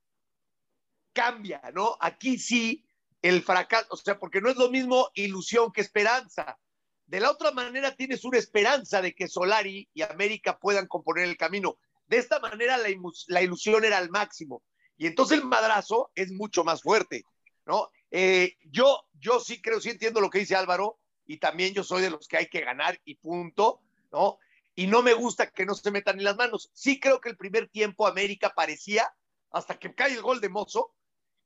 [1.13, 1.97] cambia, ¿no?
[2.01, 2.85] Aquí sí,
[3.23, 6.59] el fracaso, o sea, porque no es lo mismo ilusión que esperanza.
[7.07, 11.37] De la otra manera tienes una esperanza de que Solari y América puedan componer el
[11.37, 11.79] camino.
[12.07, 12.89] De esta manera la,
[13.29, 14.63] la ilusión era al máximo.
[14.99, 17.25] Y entonces el madrazo es mucho más fuerte,
[17.65, 17.91] ¿no?
[18.11, 22.03] Eh, yo, yo sí creo, sí entiendo lo que dice Álvaro, y también yo soy
[22.03, 23.81] de los que hay que ganar y punto,
[24.13, 24.39] ¿no?
[24.75, 26.71] Y no me gusta que no se metan en las manos.
[26.73, 29.13] Sí creo que el primer tiempo América parecía,
[29.51, 30.95] hasta que cae el gol de Mozo,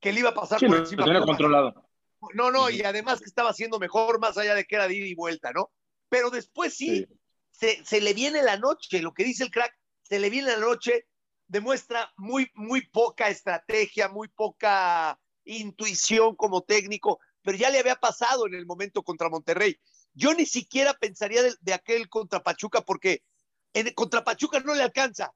[0.01, 1.05] que le iba a pasar Sí, por lo encima.
[1.05, 1.25] Pumas.
[1.25, 1.88] controlado.
[2.35, 5.07] No, no, y además que estaba haciendo mejor, más allá de que era de ida
[5.07, 5.71] y vuelta, ¿no?
[6.09, 7.07] Pero después sí,
[7.51, 10.59] Se, se le viene la noche, lo que dice el crack, se le viene la
[10.59, 11.07] noche,
[11.53, 18.47] demuestra muy, muy poca estrategia, muy poca intuición como técnico, pero ya le había pasado
[18.47, 19.79] en el momento contra Monterrey.
[20.15, 23.23] Yo ni siquiera pensaría de, aquel contra Pachuca, porque
[23.95, 25.35] contra Pachuca no le alcanza,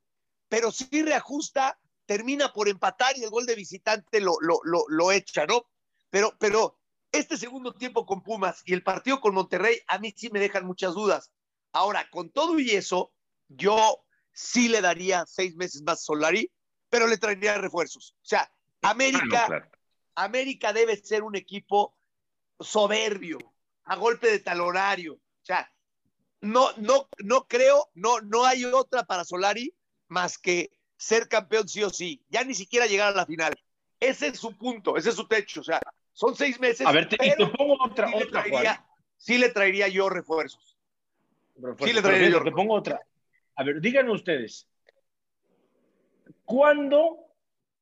[0.49, 5.13] pero sí reajusta, termina por empatar y el gol de visitante lo, lo, lo, lo
[5.13, 5.67] echa, ¿no?
[6.09, 6.79] Pero, pero
[7.13, 10.65] este segundo tiempo con Pumas y el partido con Monterrey a mí sí me dejan
[10.65, 11.31] muchas dudas.
[11.73, 13.13] Ahora, con todo y eso,
[13.49, 14.06] yo
[14.37, 16.51] sí le daría seis meses más a Solari,
[16.91, 18.15] pero le traería refuerzos.
[18.23, 18.51] O sea,
[18.83, 19.71] América, Ah, no, claro.
[20.15, 21.97] América debe ser un equipo
[22.61, 23.39] soberbio,
[23.85, 25.15] a golpe de talonario.
[25.15, 25.73] O sea,
[26.43, 29.75] no, no, no creo, no, no hay otra para Solari
[30.09, 33.55] más que ser campeón sí o sí, ya ni siquiera llegar a la final.
[33.99, 35.63] Ese es su punto, ese es su techo.
[35.63, 35.81] O sea,
[36.13, 36.87] son seis meses.
[36.87, 39.89] A ver, te, y pero te pongo otra, sí, le otra, traería, sí le traería
[39.89, 40.77] yo refuerzos.
[41.83, 42.45] Sí, le traería yo.
[42.45, 43.01] Te pongo otra.
[43.57, 44.69] A ver, díganme ustedes.
[46.45, 47.19] ¿Cuándo,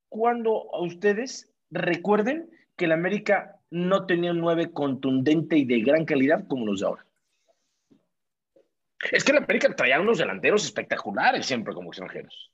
[0.09, 6.05] cuándo a ustedes recuerden que el América no tenía un 9 contundente y de gran
[6.05, 7.07] calidad como los de ahora?
[9.13, 12.51] Es que el América traía unos delanteros espectaculares siempre como extranjeros.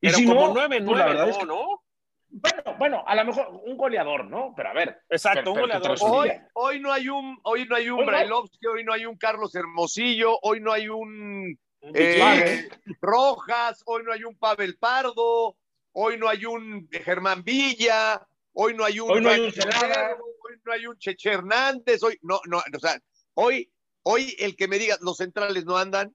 [0.00, 1.82] Y Pero si como no, 9 pues la 9 verdad no, es que- ¿no?
[2.30, 4.54] bueno, bueno, a lo mejor un goleador, ¿no?
[4.56, 4.98] Pero a ver.
[5.08, 5.96] Exacto, un goleador.
[6.00, 8.10] Hoy, hoy no hay un, hoy no hay un Hoy no.
[8.10, 11.56] Brailovsky, hoy no hay un Carlos Hermosillo, hoy no hay Un
[11.94, 12.68] eh,
[13.00, 15.56] Rojas, hoy no hay un Pavel Pardo,
[15.92, 20.60] hoy no hay un Germán Villa, hoy no hay un Hoy no hay un hoy
[20.64, 22.98] no hay un Cheche Hernández, hoy no, no, o sea,
[23.34, 23.70] hoy,
[24.02, 26.14] hoy el que me diga los centrales no andan,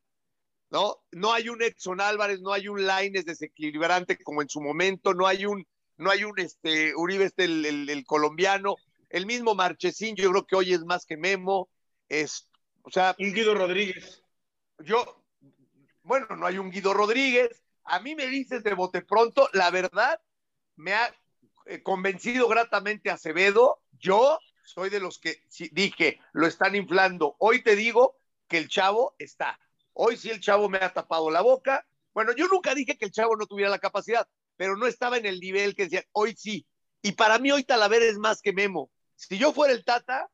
[0.71, 0.97] ¿no?
[1.11, 5.27] No hay un Edson Álvarez, no hay un Laines desequilibrante como en su momento, no
[5.27, 8.75] hay un, no hay un este Uribe este el, el- el colombiano,
[9.09, 11.69] el mismo Marchesín, yo creo que hoy es más que Memo.
[12.07, 12.47] Es,
[12.83, 14.23] o sea, Un Guido Rodríguez.
[14.79, 15.23] yo,
[16.09, 17.61] bueno, no hay un Guido Rodríguez.
[17.83, 20.19] A mí me dices de bote pronto, la verdad,
[20.75, 21.15] me ha
[21.67, 23.83] eh, convencido gratamente Acevedo.
[23.91, 27.35] Yo soy de los que dije, lo están inflando.
[27.37, 28.17] Hoy te digo
[28.47, 29.59] que el chavo está.
[29.93, 31.85] Hoy sí el chavo me ha tapado la boca.
[32.11, 35.27] Bueno, yo nunca dije que el chavo no tuviera la capacidad, pero no estaba en
[35.27, 36.65] el nivel que decía, hoy sí.
[37.03, 38.89] Y para mí hoy Talavera es más que Memo.
[39.15, 40.27] Si yo fuera el Tata,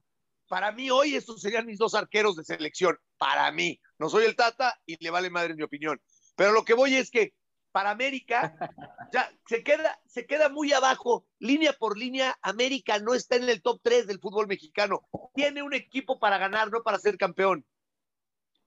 [0.47, 2.97] para mí hoy estos serían mis dos arqueros de selección.
[3.17, 3.79] Para mí.
[3.97, 6.01] No soy el Tata y le vale madre mi opinión.
[6.35, 7.33] Pero lo que voy es que
[7.71, 8.55] para América
[9.13, 11.25] ya se queda, se queda muy abajo.
[11.39, 15.07] Línea por línea, América no está en el top 3 del fútbol mexicano.
[15.33, 17.65] Tiene un equipo para ganar, no para ser campeón.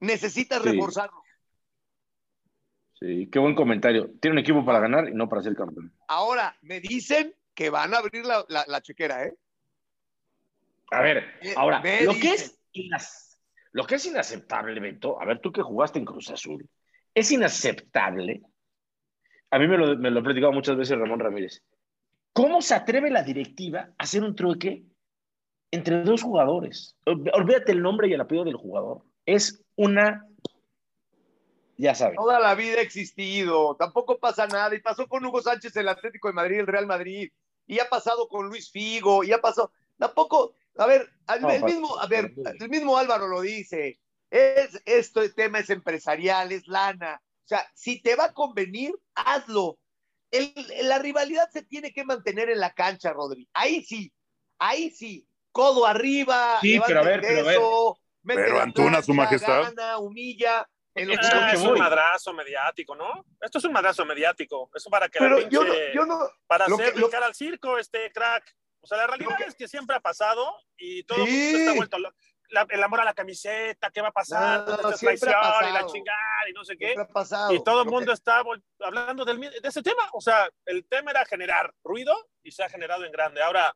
[0.00, 0.70] Necesitas Sí.
[0.70, 1.22] reforzarlo.
[3.00, 4.10] Sí, qué buen comentario.
[4.20, 5.92] Tiene un equipo para ganar y no para ser campeón.
[6.08, 9.34] Ahora, me dicen que van a abrir la, la- la chequera, ¿eh?
[10.90, 12.58] A ver, Eh, ahora, me lo que, es
[13.72, 16.68] lo que es inaceptable, Beto, a ver, tú que jugaste en Cruz Azul,
[17.14, 18.42] es inaceptable.
[19.50, 21.62] A mí me lo, me lo platicado muchas veces Ramón Ramírez.
[22.32, 24.84] ¿Cómo se atreve la directiva a hacer un trueque
[25.70, 26.96] entre dos jugadores?
[27.06, 29.02] Ol- Olvídate el nombre y el apellido del jugador.
[29.26, 30.24] Es una.
[31.76, 32.16] Ya sabes.
[32.16, 34.74] Toda la vida ha existido, tampoco pasa nada.
[34.74, 37.30] Y pasó con Hugo Sánchez el Atlético de Madrid, el Real Madrid,
[37.66, 39.72] y ha pasado con Luis Figo, y ha pasado.
[39.96, 43.98] Tampoco, a ver, el mismo, a ver, el mismo Álvaro lo dice.
[44.30, 47.20] Es, esto el tema es empresarial, es lana.
[47.22, 49.78] O sea, si te va a convenir, hazlo.
[50.30, 53.48] El- la rivalidad se tiene que mantener en la cancha, Rodri.
[53.54, 54.12] Ahí sí,
[54.58, 55.26] ahí sí.
[55.50, 58.36] Codo arriba, Sí, pero a ver, el pero a ver.
[58.36, 59.62] Pero Antuna, su majestad.
[59.74, 60.68] gana, humilla.
[60.94, 61.72] En lo que Ah, es voy.
[61.72, 63.24] un madrazo mediático, ¿no?
[63.40, 64.68] Esto es un madrazo mediático.
[64.74, 67.34] Eso para que la Pero yo no, pinche- yo no, para hacer que- lo- al
[67.34, 68.44] circo, este crack.
[68.80, 71.42] O sea, la realidad que- es que siempre ha pasado y todo el Sí.
[71.42, 72.14] mundo está vuelto lo-
[72.50, 74.60] la- el amor a la camiseta, ¿qué va a pasar?
[74.60, 76.86] No, ¿Dónde está siempre ha traición y la chingada y no sé qué?
[76.86, 77.52] siempre ha pasado.
[77.52, 78.42] Y todo el mundo que- está
[78.80, 80.08] hablando del, de ese tema.
[80.12, 83.42] O sea, el tema era generar ruido y se ha generado en grande.
[83.42, 83.74] Ahora,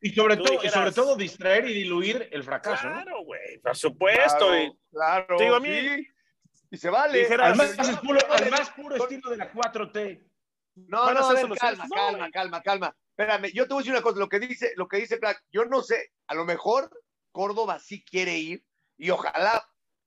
[0.00, 2.88] Y sobre, todo, y dijeras- sobre todo distraer y diluir el fracaso.
[2.88, 2.94] ¿no?
[3.02, 4.46] claro, güey, por supuesto.
[4.48, 6.06] Claro, y- claro, digo, a mí- sí.
[6.72, 7.18] Y se vale.
[7.18, 10.24] Dijeras- Además, es no- puro, no además, puro estilo de la 4T.
[10.88, 12.96] No, no, a ver, calma, No, calma, calma, calma.
[13.20, 15.44] Espérame, yo te voy a decir una cosa, lo que dice, lo que dice Black,
[15.52, 16.90] yo no sé, a lo mejor
[17.32, 18.64] Córdoba sí quiere ir
[18.96, 19.62] y ojalá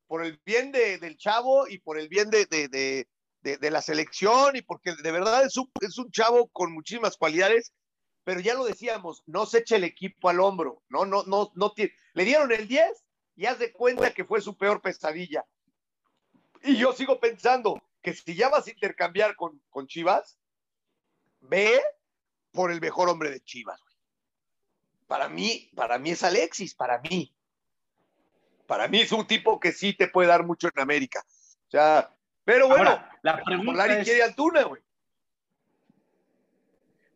[0.07, 3.07] por el bien de- del chavo y por el bien de, de-
[3.43, 7.71] de- la selección y porque de verdad es un, es un chavo con muchísimas cualidades,
[8.23, 11.71] pero ya lo decíamos, no se eche el equipo al hombro, no, no, no, no
[11.71, 11.93] tiene.
[12.15, 13.03] Le dieron el 10
[13.35, 15.45] y haz de cuenta que fue su peor pesadilla.
[16.63, 20.39] Y yo sigo pensando que si ya vas a intercambiar con, con Chivas,
[21.41, 21.79] ve
[22.53, 23.81] por el mejor hombre de Chivas.
[23.81, 23.93] güey.
[25.07, 27.33] Para mí, para mí es Alexis, para mí.
[28.65, 31.21] Para mí es un tipo que sí te puede dar mucho en América.
[31.67, 32.09] O sea,
[32.45, 34.81] pero bueno, Ahora, la pregunta es, quiere Antuna, güey.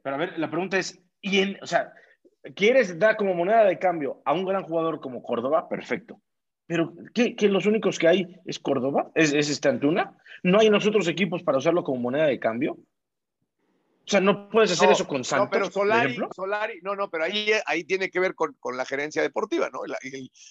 [0.03, 1.93] pero a ver, la pregunta es, ¿y en- o sea,
[2.55, 5.67] ¿quieres dar como moneda de cambio a un gran jugador como Córdoba?
[5.69, 6.19] Perfecto.
[6.65, 9.09] Pero, ¿qué, ¿Que los únicos que hay es Córdoba?
[9.15, 10.17] ¿Es, es este Antuna?
[10.43, 12.77] ¿No hay en los otros equipos para usarlo como moneda de cambio?
[14.07, 16.17] O sea, ¿no puedes hacer No, eso con Santos, No, pero Solari?
[16.33, 19.81] Solari, no, no, pero ahí, ahí tiene que ver con, con la gerencia deportiva, ¿no?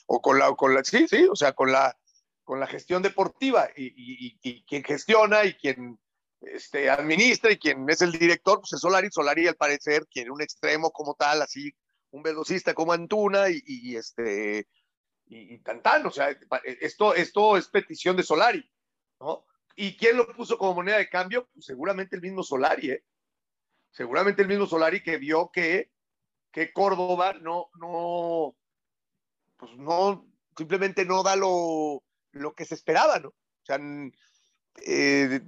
[0.07, 1.97] O con la, o con la, sí, sí, o sea, con la,
[2.45, 5.99] con la gestión deportiva y, y, y- y quien gestiona y quien
[6.43, 9.09] este, administra y quien es el director, pues es Solari.
[9.11, 11.73] Solari, al parecer, quiere un extremo como tal, así,
[12.11, 14.69] un velocista como Antuna y, y- este,
[15.29, 16.29] y, y tan tan, o sea,
[16.79, 18.71] esto, esto es petición de Solari,
[19.19, 19.47] ¿no?
[19.75, 21.49] ¿Y quién lo puso como moneda de cambio?
[21.55, 23.05] Pues seguramente el mismo Solari, ¿eh?
[23.97, 25.91] Seguramente el mismo Solari que vio que,
[26.53, 28.55] que Córdoba no, no,
[29.57, 33.29] pues no, simplemente no da lo, lo que se esperaba, ¿no?
[33.29, 33.81] O sea,
[34.87, 35.41] eh,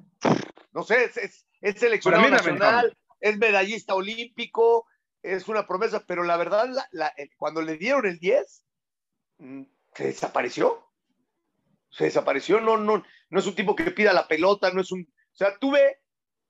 [0.73, 4.87] no sé, es, es, es seleccionado nacional, es medallista olímpico,
[5.23, 8.65] es una promesa, pero la verdad, la- la- el- cuando le dieron el 10,
[9.39, 9.63] mm,
[9.95, 10.87] se desapareció.
[11.91, 15.03] Se desapareció, no, no, no es un tipo que pida la pelota, no es un.
[15.03, 16.01] O sea, tú ve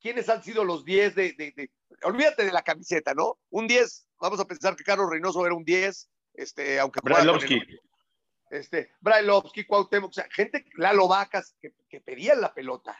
[0.00, 1.70] quiénes han sido los 10 de, de- de-
[2.02, 3.38] Olvídate de la camiseta, ¿no?
[3.50, 7.60] Un 10, vamos a pensar que Carlos Reynoso era un 10, este, aunque Brailovsky.
[8.50, 12.96] este, Brailovsky, Cuauhtémoc, o sea, gente, Lalo Vacas, que, que pedían la pelota.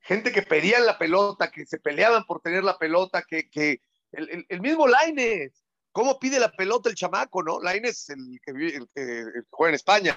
[0.00, 4.30] Gente que pedían la pelota, que se peleaban por tener la pelota, que, que el,
[4.30, 7.60] el- el mismo Laines, ¿cómo pide la pelota el chamaco, no?
[7.60, 10.16] Laines, el que, vive- el que- el que juega en España.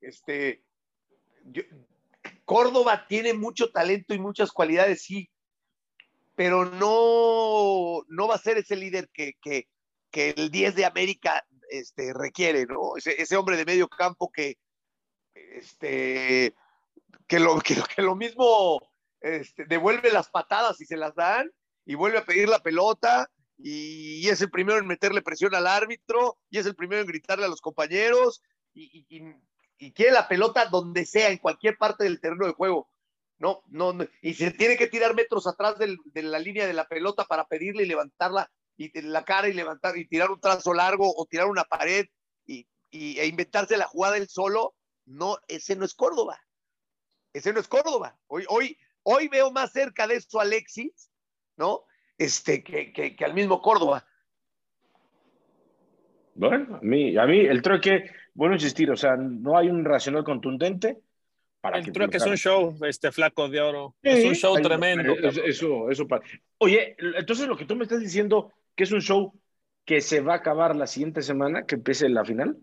[0.00, 0.64] Este,
[1.44, 1.62] yo-
[2.44, 5.30] Córdoba tiene mucho talento y muchas cualidades, sí,
[6.38, 9.66] pero no, no va a ser ese líder que, que,
[10.08, 12.92] que el 10 de América este, requiere, ¿no?
[12.94, 14.56] Ese, hombre de medio campo que,
[15.34, 16.54] este,
[17.26, 18.80] que, lo, que, lo mismo
[19.20, 21.50] este, devuelve las patadas y se las dan
[21.84, 26.38] y vuelve a pedir la pelota y, es el primero en meterle presión al árbitro
[26.50, 29.04] y es el primero en gritarle a los compañeros y,
[29.76, 32.88] y quiere la pelota donde sea, en cualquier parte del terreno de juego.
[33.38, 36.72] No, no, no, y se tiene que tirar metros atrás del, de la línea de
[36.72, 40.72] la pelota para pedirle y levantarla y la cara y levantar y tirar un trazo
[40.72, 42.06] largo o tirar una pared
[42.46, 44.74] y, e inventarse la jugada él solo.
[45.04, 46.40] No, ese no es Córdoba.
[47.32, 48.18] Ese no es Córdoba.
[48.28, 51.10] Hoy, hoy, hoy veo más cerca de eso a Alexis,
[51.56, 51.84] ¿no?
[52.16, 54.06] Este, que, que, que al mismo Córdoba.
[56.34, 60.24] Bueno, a mí, a mí el trueque, bueno insistir, o sea, no hay un racional
[60.24, 60.98] contundente.
[61.60, 63.96] Para el trueque es un show, este flaco de oro.
[64.02, 65.12] Sí, es un show hay, tremendo.
[65.44, 66.06] Eso, eso,
[66.58, 69.34] Oye, entonces lo que tú me estás diciendo, que es un show
[69.84, 72.56] que se va a acabar la siguiente semana, que empiece la final.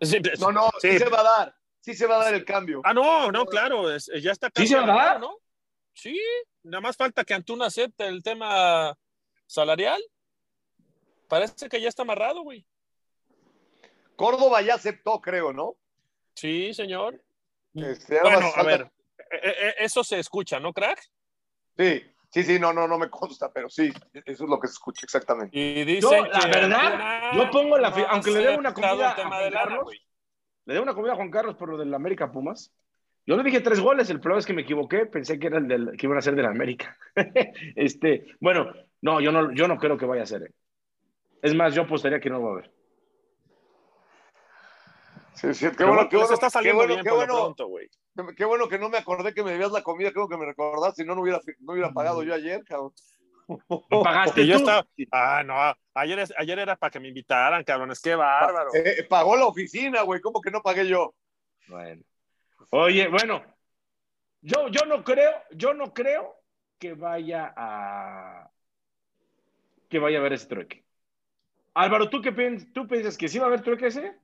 [0.00, 0.92] Sí, no, no, sí.
[0.92, 0.98] sí.
[0.98, 1.56] se va a dar.
[1.80, 2.80] Sí se va a dar el cambio.
[2.82, 4.50] Ah, no, no, claro, es, ya está.
[4.54, 5.20] ¿Sí se va a dar?
[5.20, 5.38] ¿no?
[5.92, 6.18] Sí,
[6.62, 8.96] nada más falta que Antuna acepte el tema
[9.46, 10.02] salarial.
[11.28, 12.66] Parece que ya está amarrado, güey.
[14.16, 15.76] Córdoba ya aceptó, creo, ¿no?
[16.36, 17.20] Sí, señor.
[17.74, 18.90] Este, bueno, a ver,
[19.78, 21.00] eso se escucha, ¿no, crack?
[21.76, 24.74] Sí, sí, sí, no, no, no me consta, pero sí, eso es lo que se
[24.74, 25.58] escucha exactamente.
[25.58, 29.92] Y dice la verdad, yo pongo la, aunque le dé una comida a Juan Carlos,
[30.66, 32.70] le dé una comida a Juan Carlos por lo del América Pumas.
[33.24, 35.66] Yo le dije tres goles, el problema es que me equivoqué, pensé que era el
[35.66, 36.96] del, que iban a ser del América.
[37.76, 40.42] este, bueno, no, yo no, yo no creo que vaya a ser.
[40.42, 40.52] ¿eh?
[41.42, 42.75] Es más, yo apostaría que no va a haber.
[45.36, 47.88] Sí, sí, qué bueno, qué bueno, está saliendo qué bueno, bien qué bueno, pronto, güey.
[48.36, 51.02] Qué bueno que no me acordé que me debías la comida, creo que me recordaste,
[51.02, 52.92] si no, no hubiera, no hubiera pagado yo ayer, cabrón.
[53.46, 54.60] ¿Lo pagaste yo tú?
[54.60, 54.86] estaba...
[55.12, 55.54] Ah, no,
[55.94, 58.70] ayer, es, ayer era para que me invitaran, cabrones, qué bárbaro.
[58.74, 61.14] Eh, pagó la oficina, güey, ¿cómo que no pagué yo?
[61.68, 62.02] Bueno.
[62.70, 63.44] Oye, bueno,
[64.40, 66.34] yo, yo no creo, yo no creo
[66.78, 68.50] que vaya a
[69.88, 70.84] que vaya a haber ese trueque.
[71.74, 72.72] Álvaro, ¿tú qué piensas?
[72.72, 74.16] ¿Tú piensas que sí va a haber trueque ese?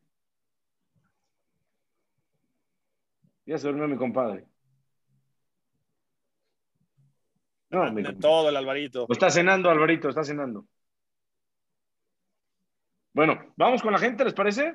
[3.46, 4.46] Ya se durmió mi compadre.
[7.70, 8.20] No, mi compadre.
[8.20, 9.06] todo el Alvarito.
[9.08, 10.66] Está cenando, Alvarito, está cenando.
[13.12, 14.74] Bueno, vamos con la gente, ¿les parece?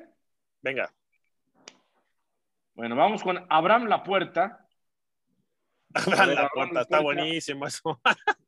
[0.60, 0.92] Venga.
[2.74, 4.64] Bueno, vamos con Abraham La Puerta.
[5.94, 8.00] Abran la puerta, está buenísimo eso.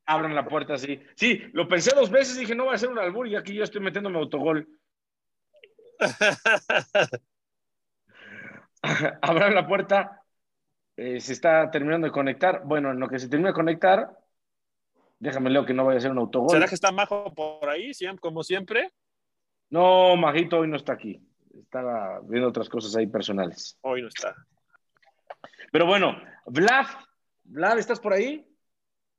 [0.04, 1.00] Abran la puerta, sí.
[1.14, 3.64] Sí, lo pensé dos veces, dije, no va a ser un albur y aquí yo
[3.64, 4.68] estoy metiéndome autogol.
[9.22, 10.22] Abran la puerta,
[10.96, 12.62] eh, se está terminando de conectar.
[12.64, 14.18] Bueno, en lo que se termina de conectar,
[15.18, 16.50] déjame leo que no vaya a ser un autogol.
[16.50, 18.92] ¿Será que está Majo por ahí, como siempre?
[19.70, 21.20] No, Majito hoy no está aquí.
[21.54, 23.78] Estaba viendo otras cosas ahí personales.
[23.82, 24.34] Hoy no está.
[25.70, 26.86] Pero bueno, Vlad,
[27.44, 28.46] Vlad, ¿estás por ahí?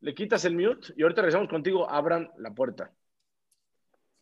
[0.02, 1.90] Le quitas el mute y ahorita regresamos contigo.
[1.90, 2.92] Abran la puerta.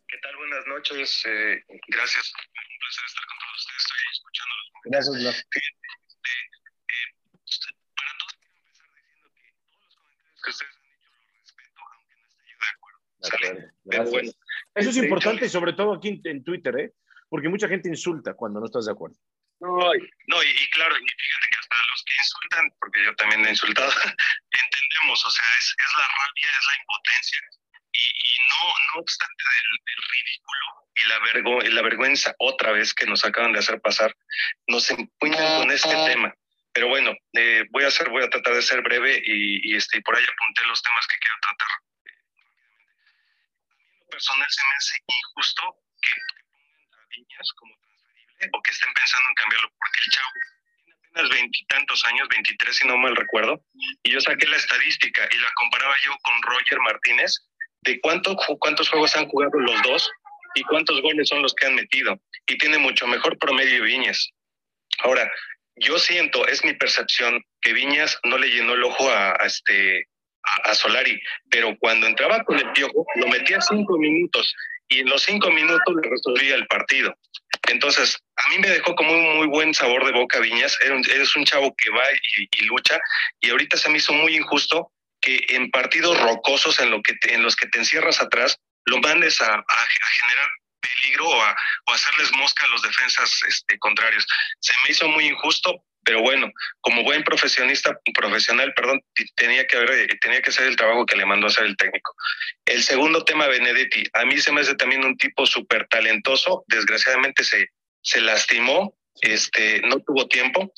[0.06, 0.36] ¿Qué tal?
[0.36, 1.24] Buenas noches.
[1.26, 2.32] Eh, gracias.
[2.36, 3.82] Un placer estar con todos ustedes.
[3.82, 4.69] Estoy escuchándolos.
[4.84, 5.34] Gracias, Vlad.
[5.34, 7.14] Este, eh,
[7.96, 12.14] para todos, quiero empezar diciendo que todos los comentarios que ustedes han dicho respeto, aunque
[12.16, 13.00] no esté yo de acuerdo.
[13.20, 13.72] ¿sale?
[13.88, 14.30] Pero bueno,
[14.74, 16.92] Eso es este, importante, yo- sobre todo aquí en, en Twitter, ¿eh?
[17.28, 19.16] Porque mucha gente insulta cuando no estás de acuerdo.
[19.60, 23.14] No, y, no, y, y claro, y fíjate que hasta los que insultan, porque yo
[23.16, 23.92] también he insultado,
[24.50, 27.38] entendemos, o sea, es, es la rabia, es la impotencia.
[27.92, 32.72] Y, y no, no obstante del, del ridículo y la, vergo, y la vergüenza otra
[32.72, 34.14] vez que nos acaban de hacer pasar,
[34.66, 36.34] nos empuñan con este tema.
[36.72, 39.98] Pero bueno, eh, voy a hacer, voy a tratar de ser breve y, y este,
[39.98, 41.78] y por ahí apunté los temas que quiero tratar A
[43.94, 45.62] mí personal se me hace injusto
[46.00, 46.10] que,
[46.44, 50.96] pongan a Viñas como transferible o que estén pensando en cambiarlo, porque el chavo tiene
[51.10, 53.64] apenas veintitantos años, 23 si no mal recuerdo,
[54.02, 57.50] y yo saqué la estadística y la comparaba yo con Roger Martínez
[57.82, 60.10] de cuánto, cuántos juegos han jugado los dos
[60.54, 62.20] y cuántos goles son los que han metido.
[62.46, 64.30] Y tiene mucho mejor promedio Viñas.
[65.00, 65.30] Ahora,
[65.76, 70.08] yo siento, es mi percepción, que Viñas no le llenó el ojo a, este,
[70.64, 71.20] a, Solari,
[71.50, 74.54] pero cuando entraba con el piojo, lo metía cinco minutos
[74.88, 77.14] y en los cinco minutos le resolvía el partido.
[77.68, 80.76] Entonces, a mí me dejó como un muy buen sabor de boca Viñas.
[80.84, 81.04] Era un-
[81.44, 82.02] chavo que va
[82.50, 82.98] y, lucha,
[83.40, 87.42] y ahorita se me hizo muy injusto que en partidos rocosos en, lo que en
[87.42, 88.58] los que te encierras atrás,
[88.90, 90.48] lo mandes a, a- a generar
[90.80, 94.26] peligro o a, o hacerles mosca a los defensas este, contrarios.
[94.60, 98.98] Se me hizo muy injusto, Pero bueno, como buen profesionista, profesional, perdón,
[99.36, 102.10] tenía que haber, tenía que hacer el trabajo que le mandó a hacer el técnico.
[102.64, 107.44] El segundo tema, Benedetti, a mí se me hace también un tipo súper talentoso, desgraciadamente
[107.44, 107.68] se,
[108.02, 110.72] se lastimó, este, no tuvo tiempo,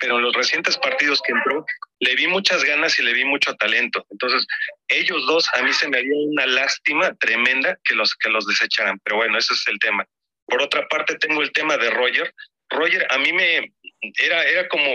[0.00, 1.64] pero en los recientes partidos que entró,
[2.00, 4.06] le vi muchas ganas y le vi mucho talento.
[4.10, 4.46] Entonces,
[4.88, 8.98] ellos dos, a mí se me dio una lástima tremenda que los, que los desecharan,
[9.04, 10.06] pero bueno, ese es el tema.
[10.46, 12.34] Por otra parte, tengo el tema de Roger.
[12.70, 13.72] Roger, a mí me
[14.18, 14.90] era, era como,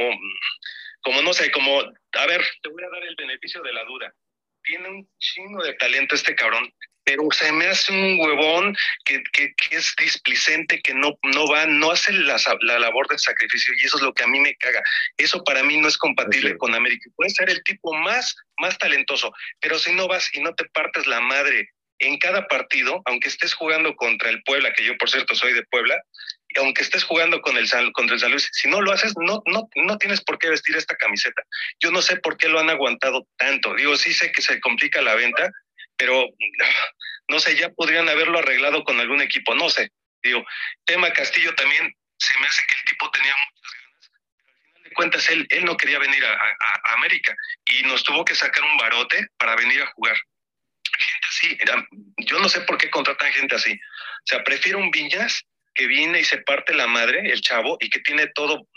[1.02, 4.14] como no sé, como, a ver, te voy a dar el beneficio de la duda.
[4.64, 6.72] Tiene un chingo de talento este cabrón,
[7.10, 11.66] pero se me hace un huevón que, que, que es displicente, que no, no va,
[11.66, 14.55] no hace la, la, labor de sacrificio y eso es lo que a mí me
[14.57, 14.84] caga.
[15.18, 17.10] Eso para mí no es compatible con América.
[17.16, 21.07] Puede ser el tipo más, más talentoso, pero si no vas y no te partes
[21.07, 25.34] la madre en cada partido, aunque estés jugando contra el Puebla, que yo por cierto
[25.34, 25.99] soy de Puebla,
[26.49, 29.41] y aunque estés jugando con el contra el San Luis, si no lo haces, no,
[29.47, 31.41] no, no tienes por qué vestir esta camiseta.
[31.80, 33.74] Yo no sé por qué lo han aguantado tanto.
[33.74, 35.51] Digo, sí sé que se complica la venta,
[36.00, 36.26] pero
[37.28, 39.91] no sé, ya podrían haberlo arreglado con algún equipo, no sé.
[40.24, 40.43] Digo,
[40.86, 44.84] tema Castillo también, se me hace que el tipo tenía muchas ganas, pero al final
[44.84, 47.36] de cuentas él, él no quería venir a, a América
[47.66, 50.18] y nos tuvo que sacar un barote para venir a jugar
[50.97, 51.58] gente así.
[52.26, 53.74] Yo no sé por qué contratan gente así.
[53.74, 57.89] O sea, prefiero un Viñas que viene y se parte la madre, el chavo, y
[57.89, 58.68] que tiene todo,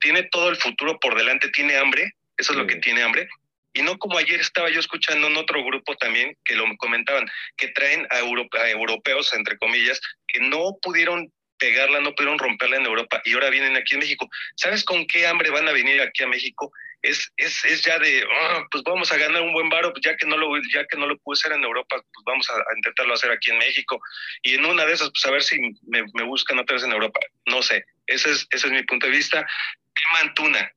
[0.00, 3.28] tiene todo el futuro por delante, tiene hambre, eso es lo que tiene hambre.
[3.72, 7.68] Y no como ayer estaba yo escuchando en otro grupo también que lo comentaban, que
[7.68, 13.20] traen a, a europeos, entre comillas, que no pudieron pegarla, no pudieron romperla en Europa
[13.24, 14.28] y ahora vienen aquí en México.
[14.56, 16.72] ¿Sabes con qué hambre van a venir aquí a México?
[17.02, 20.16] es, es, es ya de, ah, pues vamos a ganar un buen varo, pues ya
[20.16, 23.14] que no lo, ya que no lo pude hacer en Europa, pues vamos a, intentarlo
[23.14, 24.00] hacer aquí en México.
[24.42, 26.92] Y en una de esas, pues a ver si me, me buscan otra vez en
[26.92, 27.20] Europa.
[27.46, 29.46] No sé, ese es, ese es mi punto de vista.
[29.94, 30.72] Tema Antuna,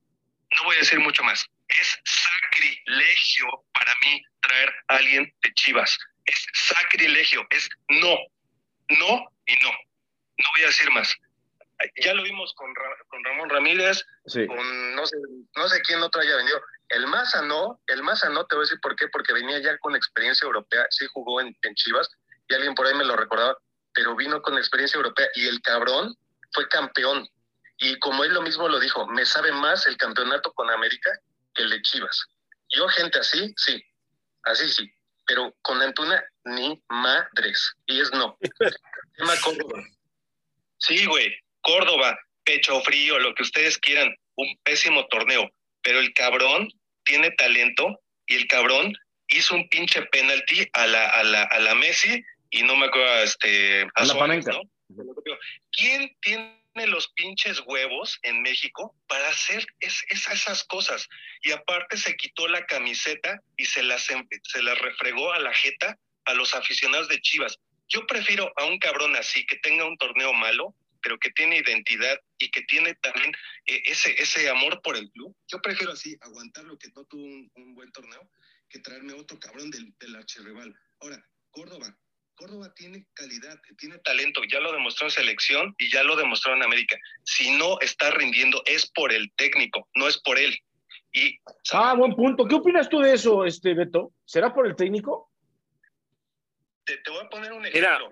[0.58, 1.46] no voy a decir mucho más.
[1.68, 5.98] Es sacrilegio para mí traer a alguien de Chivas.
[6.26, 8.16] Es sacrilegio, es no,
[8.88, 9.70] no y no.
[10.36, 11.14] No voy a decir más
[12.02, 12.72] ya lo vimos con,
[13.08, 14.04] con Ramón Ramírez,
[14.46, 15.16] con no sé,
[15.56, 16.60] no sé quién otro haya venido.
[16.88, 19.76] El Maza no, el Maza no, te voy a decir por qué, porque venía ya
[19.78, 22.08] con experiencia europea, sí jugó en, en Chivas,
[22.48, 23.56] y alguien por ahí me lo recordaba,
[23.92, 26.14] pero vino con experiencia europea y el cabrón
[26.52, 27.28] fue campeón.
[27.78, 31.10] Y como él lo mismo lo dijo, me sabe más el campeonato con América
[31.54, 32.26] que el de Chivas.
[32.70, 33.82] Yo, gente así, sí,
[34.44, 34.92] así sí,
[35.26, 37.72] pero con Antuna ni madres.
[37.86, 38.36] Y es no.
[40.78, 45.50] Sí, güey, Córdoba, pecho frío, lo que ustedes quieran, un pésimo torneo,
[45.82, 46.68] pero el cabrón
[47.04, 48.92] tiene talento y el cabrón
[49.28, 53.22] hizo un pinche penalti a la, a la, a la Messi y no me acuerdo,
[53.22, 54.60] este, a, la Suárez, ¿no?
[55.72, 61.08] ¿Quién tiene los pinches huevos en México para hacer esas cosas?
[61.42, 65.98] Y aparte se quitó la camiseta y se las, se las refregó a la jeta
[66.24, 67.58] a los aficionados de Chivas.
[67.88, 72.18] Yo prefiero a un cabrón así que tenga un torneo malo pero que tiene identidad
[72.38, 73.30] y que tiene también
[73.66, 75.36] eh, ese, ese amor por el club.
[75.48, 78.30] Yo prefiero así, aguantar lo que no tuvo un, buen torneo,
[78.70, 80.74] que traerme otro cabrón del, del archirrival.
[81.00, 81.94] Ahora, Córdoba.
[82.34, 86.62] Córdoba tiene calidad, tiene talento, ya lo demostró en selección y ya lo demostró en
[86.62, 86.96] América.
[87.24, 90.58] Si no está rindiendo es por el técnico, no es por él.
[91.12, 91.38] Y,
[91.72, 92.44] ah, buen punto.
[92.46, 94.12] ¿Qué opinas tú de eso, este Beto?
[94.24, 95.30] ¿Será por el técnico?
[96.84, 98.10] Te, te voy a poner un ejemplo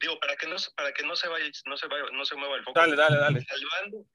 [0.00, 2.56] digo, para que no, para que no se vaya, no se vaya, no se mueva
[2.56, 2.78] el foco.
[2.78, 3.44] Dale, dale, dale.
[3.44, 4.06] Salvando,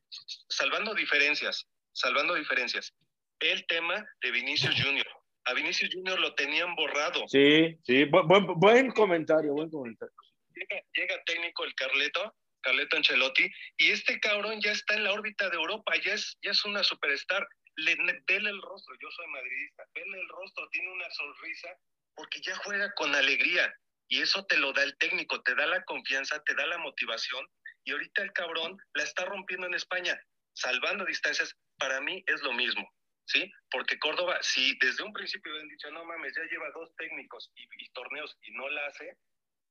[0.49, 2.93] salvando diferencias, salvando diferencias.
[3.39, 5.07] El tema de Vinicius Junior.
[5.45, 7.27] A Vinicius Junior lo tenían borrado.
[7.27, 10.13] Sí, sí, buen, buen comentario, buen comentario.
[10.55, 15.49] Llega, llega técnico el Carleto, Carleto Ancelotti, y este cabrón ya está en la órbita
[15.49, 17.47] de Europa, ya es, ya es una superstar.
[17.77, 17.95] Le,
[18.27, 21.69] vele el rostro, yo soy madridista, vele el rostro, tiene una sonrisa,
[22.15, 23.71] porque ya juega con alegría.
[24.07, 27.45] Y eso te lo da el técnico, te da la confianza, te da la motivación.
[27.83, 30.19] Y ahorita el cabrón la está rompiendo en España,
[30.53, 31.53] salvando distancias.
[31.77, 32.89] Para mí es lo mismo,
[33.26, 33.51] ¿sí?
[33.71, 37.89] Porque Córdoba, si desde un principio habían dicho, no mames, ya lleva dos técnicos y,
[37.91, 39.17] torneos y no la hace,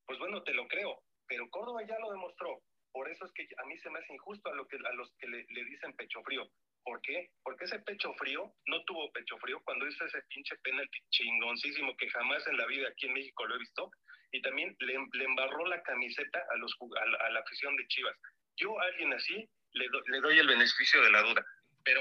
[0.07, 1.03] pues bueno, te lo creo.
[1.27, 2.61] Pero Córdoba ya lo demostró.
[2.93, 5.13] Por eso es que a mí se me hace injusto a, lo que, a los
[5.19, 6.49] que le, le dicen pecho frío.
[6.85, 7.31] ¿Por qué?
[7.43, 12.11] Porque ese pecho frío no tuvo pecho frío cuando hizo ese pinche penalti chingoncísimo que
[12.11, 13.91] jamás en la vida aquí en México lo he visto
[14.35, 14.95] y también le,
[15.25, 18.17] embarró la camiseta a, los, a, la, afición de Chivas.
[18.57, 21.47] Yo a alguien así le, le, doy el beneficio de la duda,
[21.85, 22.01] pero,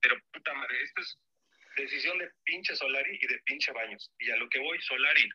[0.00, 1.18] pero puta madre, esto es
[1.76, 4.10] decisión de pinche Solari y de pinche Baños.
[4.18, 5.28] Y a lo que voy, Solari,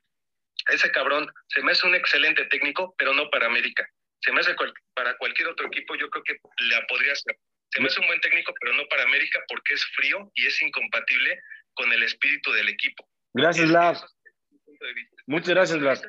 [0.70, 3.88] ese cabrón se me hace un excelente técnico, pero no para América.
[4.22, 4.56] Se me hace
[4.94, 6.38] para cualquier otro equipo, yo creo que
[6.70, 7.38] la podría hacer.
[7.72, 10.62] Se me hace un buen técnico, pero no para América porque es frío y es
[10.62, 11.40] incompatible
[11.74, 13.08] con el espíritu del equipo.
[13.34, 14.06] Gracias, Lars.
[15.28, 16.08] Muchas gracias, Lars.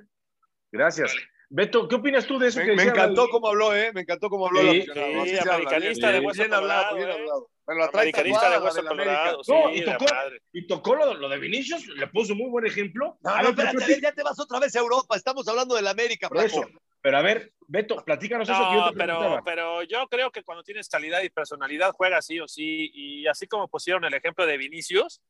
[0.72, 1.16] Gracias.
[1.48, 2.58] Beto, ¿qué opinas tú de eso?
[2.58, 3.92] Me, que me encantó la- cómo habló, ¿eh?
[3.92, 4.60] Me encantó cómo habló.
[4.72, 4.94] Sí, la-
[5.24, 7.12] sí, americanista bien, de bien hablado, bien ¿eh?
[7.12, 7.50] hablado.
[7.66, 9.36] Me la trae Americanista tatuada, de la hueso colorado.
[9.38, 10.06] No, sí, y tocó,
[10.52, 13.16] y tocó lo, lo de Vinicius, le puso muy buen ejemplo.
[13.22, 15.16] No, A no, ver, pero espérate, a ver, ya te vas otra vez a Europa.
[15.16, 16.62] Estamos hablando del América, Por eso.
[17.00, 20.42] Pero a ver, Beto, platícanos eso que yo No, te pero, pero yo creo que
[20.42, 22.90] cuando tienes calidad y personalidad juega sí o sí.
[22.94, 25.20] Y así como pusieron el ejemplo de Vinicius,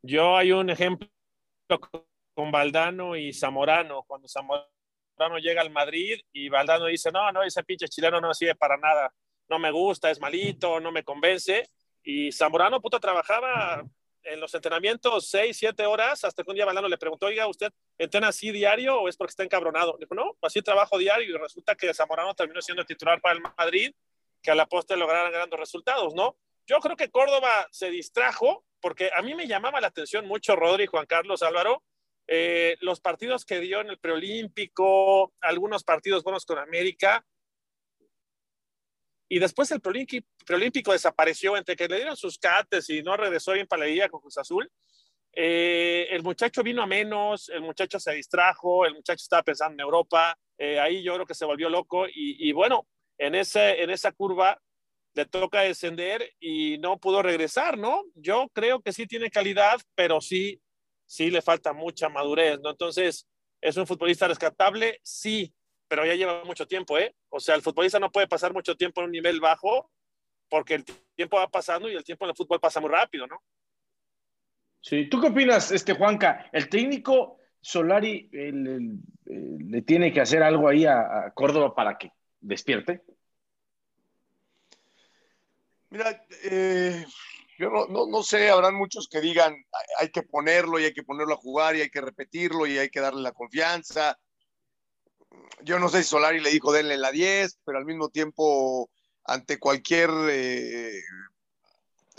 [0.00, 1.08] yo hay un ejemplo
[2.34, 4.04] con Valdano y Zamorano.
[4.04, 8.54] Cuando Zamorano llega al Madrid y Valdano dice, no, no, ese pinche chileno no sirve
[8.54, 9.12] para nada.
[9.52, 11.68] No me gusta, es malito, no me convence.
[12.02, 13.84] Y Zamorano, puta, trabajaba
[14.22, 17.70] en los entrenamientos seis, siete horas, hasta que un día Valdano le preguntó, oiga, ¿usted
[17.98, 19.98] entrena así diario o es porque está encabronado?
[20.00, 23.92] Dijo, no, así trabajo diario y resulta que Zamorano terminó siendo titular para el Madrid,
[24.40, 26.34] que a la postre lograron grandes resultados, ¿no?
[26.66, 30.86] Yo creo que Córdoba se distrajo porque a mí me llamaba la atención mucho Rodri,
[30.86, 31.82] Juan Carlos Álvaro,
[32.26, 37.26] eh, los partidos que dio en el preolímpico, algunos partidos buenos con América,
[39.32, 43.66] y después el preolímpico, desapareció entre que le dieron sus cates y no regresó bien
[43.66, 44.70] para la liga con Cruz Azul.
[45.32, 49.80] Eh, el muchacho vino a menos, el muchacho se distrajo, el muchacho estaba pensando en
[49.80, 53.88] Europa, eh, ahí yo creo que se volvió loco y, y bueno, en, ese, en
[53.88, 54.60] esa curva
[55.14, 58.04] le toca descender y no pudo regresar, ¿no?
[58.14, 60.60] Yo creo que sí tiene calidad, pero sí,
[61.06, 62.68] sí le falta mucha madurez, ¿no?
[62.68, 63.26] Entonces,
[63.62, 65.00] ¿es un futbolista rescatable?
[65.02, 65.54] Sí,
[65.92, 67.14] pero ya lleva mucho tiempo, ¿eh?
[67.28, 69.90] O sea, el futbolista no puede pasar mucho tiempo en un nivel bajo
[70.48, 73.42] porque el tiempo va pasando y el tiempo en el fútbol pasa muy rápido, ¿no?
[74.80, 76.48] Sí, ¿tú qué opinas, este Juanca?
[76.50, 81.74] ¿El técnico Solari el- el- el- le tiene que hacer algo ahí a, a Córdoba
[81.74, 83.02] para que despierte?
[85.90, 87.04] Mira, eh,
[87.58, 90.94] yo no, no, no sé, habrán muchos que digan hay, hay que ponerlo y hay
[90.94, 94.18] que ponerlo a jugar y hay que repetirlo y hay que darle la confianza.
[95.62, 98.90] Yo no sé si Solari le dijo denle la 10, pero al mismo tiempo,
[99.24, 101.00] ante cualquier eh,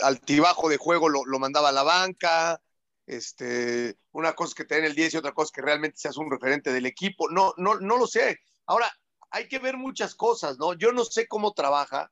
[0.00, 2.60] altibajo de juego, lo, lo, mandaba a la banca.
[3.06, 5.98] Este, una cosa es que te den el 10 y otra cosa es que realmente
[5.98, 7.28] seas un referente del equipo.
[7.28, 8.38] No, no, no lo sé.
[8.66, 8.90] Ahora,
[9.30, 10.74] hay que ver muchas cosas, ¿no?
[10.74, 12.10] Yo no sé cómo trabaja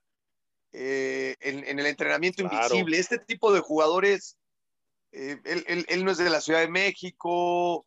[0.73, 2.65] eh, en, en, el entrenamiento claro.
[2.65, 2.99] invisible.
[2.99, 4.39] Este tipo de jugadores,
[5.13, 7.87] eh, él, él, él, no es de la Ciudad de México,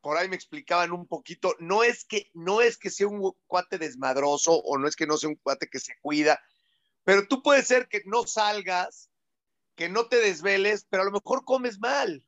[0.00, 3.78] por ahí me explicaban un poquito, no es, que, no es que sea un cuate
[3.78, 6.40] desmadroso o no es que no sea un cuate que se cuida,
[7.04, 9.10] pero tú puedes ser que no salgas,
[9.74, 12.24] que no te desveles, pero a lo mejor comes mal.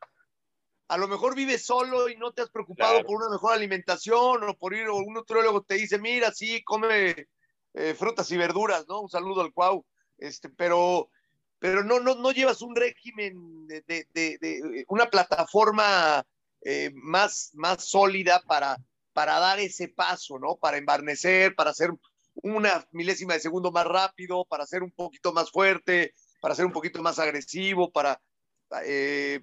[0.86, 3.06] A lo mejor vives solo y no te has preocupado claro.
[3.06, 7.28] por una mejor alimentación o por ir, o un nutriólogo te dice, mira, sí, come
[7.74, 9.02] eh, frutas y verduras, ¿no?
[9.02, 9.84] Un saludo al Cuau.
[10.16, 11.10] Este, pero,
[11.58, 16.24] pero no, no, no llevas un régimen de, de, de, de una plataforma
[16.70, 18.76] eh, más, más sólida para,
[19.14, 20.56] para dar ese paso, ¿no?
[20.56, 21.90] Para embarnecer, para hacer
[22.34, 26.12] una milésima de segundo más rápido, para ser un poquito más fuerte,
[26.42, 28.20] para ser un poquito más agresivo, para,
[28.84, 29.40] eh,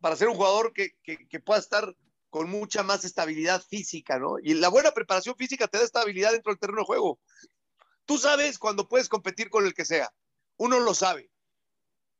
[0.00, 1.96] para ser un jugador que, que, que pueda estar
[2.30, 4.36] con mucha más estabilidad física, ¿no?
[4.40, 7.18] Y la buena preparación física te da estabilidad dentro del terreno de juego.
[8.04, 10.12] Tú sabes cuando puedes competir con el que sea.
[10.58, 11.28] Uno lo sabe.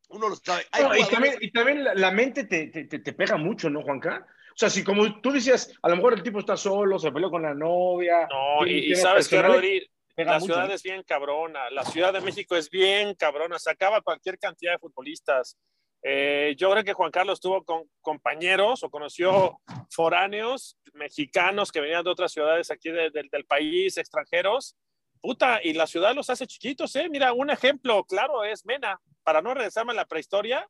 [0.09, 0.67] Uno lo sabe.
[0.81, 4.27] No, y, también, y, también, la, la mente te, te, te, pega mucho, ¿no, Juanca?
[4.59, 7.31] O sea, si como tú decías, a lo mejor el tipo está solo, se peleó
[7.31, 8.27] con la novia.
[8.29, 11.71] No, y, y sabes que, Rodri, la ciudad mucho, es bien cabrona.
[11.71, 13.57] La Ciudad de México es bien cabrona.
[13.61, 15.57] Sacaba cualquier cantidad de futbolistas.
[16.03, 19.61] Eh, yo creo que Juan Carlos tuvo con compañeros o conoció
[19.93, 24.75] foráneos mexicanos que venían de otras ciudades aquí de, de, del país, extranjeros.
[25.21, 27.09] Puta, y la ciudad los hace chiquitos, ¿eh?
[27.09, 29.01] Mira, un ejemplo claro es Mena.
[29.23, 30.69] Para no regresarme a la prehistoria,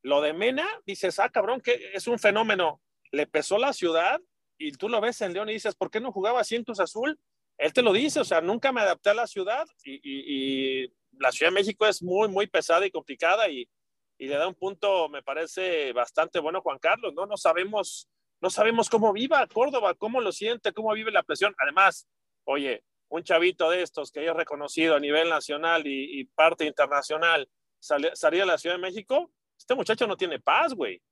[0.00, 2.80] lo de Mena, dices, ah, cabrón, que es un fenómeno.
[3.12, 4.20] Le pesó la ciudad
[4.58, 6.80] y tú lo ves en León y dices, ¿por qué no jugaba así en Cruz
[6.80, 7.18] Azul?
[7.58, 11.50] Él te lo dice, o sea, nunca me adapté a la ciudad y, la Ciudad
[11.50, 13.68] de México es muy, muy pesada y complicada y,
[14.16, 17.26] y le da un punto, me parece bastante bueno Juan Carlos, ¿no?
[17.26, 18.08] No sabemos,
[18.40, 21.54] no sabemos cómo viva Córdoba, cómo lo siente, cómo vive la presión.
[21.58, 22.08] Además,
[22.44, 27.48] oye, un chavito de estos que es reconocido a nivel nacional y, parte internacional
[27.80, 31.02] salía a la Ciudad de México, este muchacho no tiene paz, güey.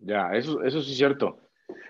[0.00, 1.40] Ya, eso, eso sí es cierto.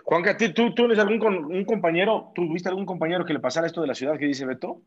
[0.04, 1.22] Juanca, ¿tú, tú eres algún
[1.54, 4.44] un compañero, tú viste algún compañero que le pasara esto de la ciudad que dice
[4.44, 4.82] Beto?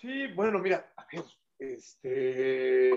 [0.00, 1.24] Sí, bueno, mira, a ver,
[1.58, 2.90] este,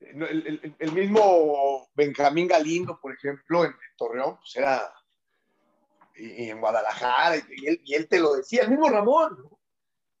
[0.00, 4.92] el, el, el, mismo Benjamín Galindo, por ejemplo, en, Torreón, pues era,
[6.14, 9.36] y, y en Guadalajara, y él, y él, te lo decía, el mismo Ramón,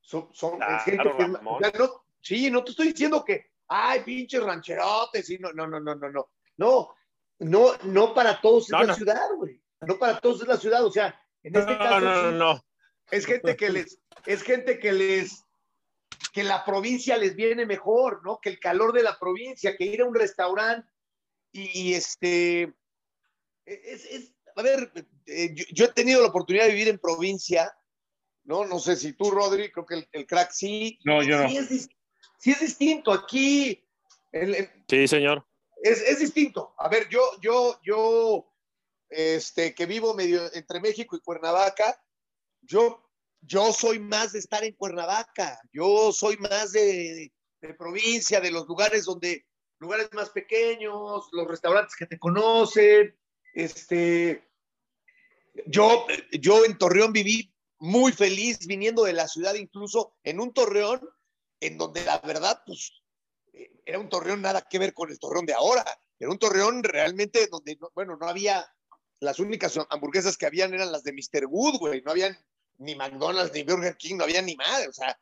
[0.00, 1.62] Son, son- Claro, es gente que Ramón.
[1.78, 5.94] no- sí, no te estoy diciendo que, ay, pinches rancherotes, y no, no, no, no,
[5.94, 6.30] no, no.
[6.56, 6.94] No,
[7.40, 8.94] no, no para todos es No, la no.
[8.94, 9.62] ciudad, güey.
[9.82, 12.64] No para todos es la ciudad, o sea, en este No, caso no, no, no.
[13.10, 15.44] es gente que les, es gente que les,
[16.32, 18.40] que la provincia les viene mejor, ¿no?
[18.40, 20.88] Que el calor de la provincia, que ir a un restaurante
[21.52, 22.74] y, y, este,
[23.64, 24.90] es, es- a ver,
[25.26, 27.72] eh, yo, yo he tenido la oportunidad de vivir en provincia,
[28.42, 28.64] ¿no?
[28.64, 30.98] No sé si tú, Rodri, creo que el, el crack sí.
[31.04, 31.48] No, yo no.
[31.48, 31.88] Sí es, dis-
[32.38, 33.12] sí es distinto.
[33.12, 33.84] Aquí
[34.32, 35.46] el- el- Sí, señor.
[35.82, 36.74] es, es distinto.
[36.78, 38.52] A ver, yo, yo, yo,
[39.08, 42.02] este, que vivo medio entre México y Cuernavaca,
[42.62, 43.08] yo,
[43.40, 45.60] yo soy más de estar en Cuernavaca.
[45.72, 49.46] Yo soy más de, de provincia, de los lugares donde,
[49.78, 53.16] lugares más pequeños, los restaurantes que te conocen.
[53.54, 54.48] Este,
[55.66, 61.00] yo, yo en Torreón viví muy feliz viniendo de la ciudad, incluso en un Torreón
[61.60, 62.92] en donde la verdad, pues,
[63.52, 65.84] eh, era un Torreón nada que ver con el Torreón de ahora.
[66.18, 68.66] Era un Torreón realmente donde, no- bueno, no había,
[69.20, 71.46] las únicas hamburguesas que habían eran las de Mr.
[71.48, 72.02] Wood, güey.
[72.02, 72.36] No habían
[72.78, 75.18] ni McDonald's ni Burger King, no había ni madre, o sea.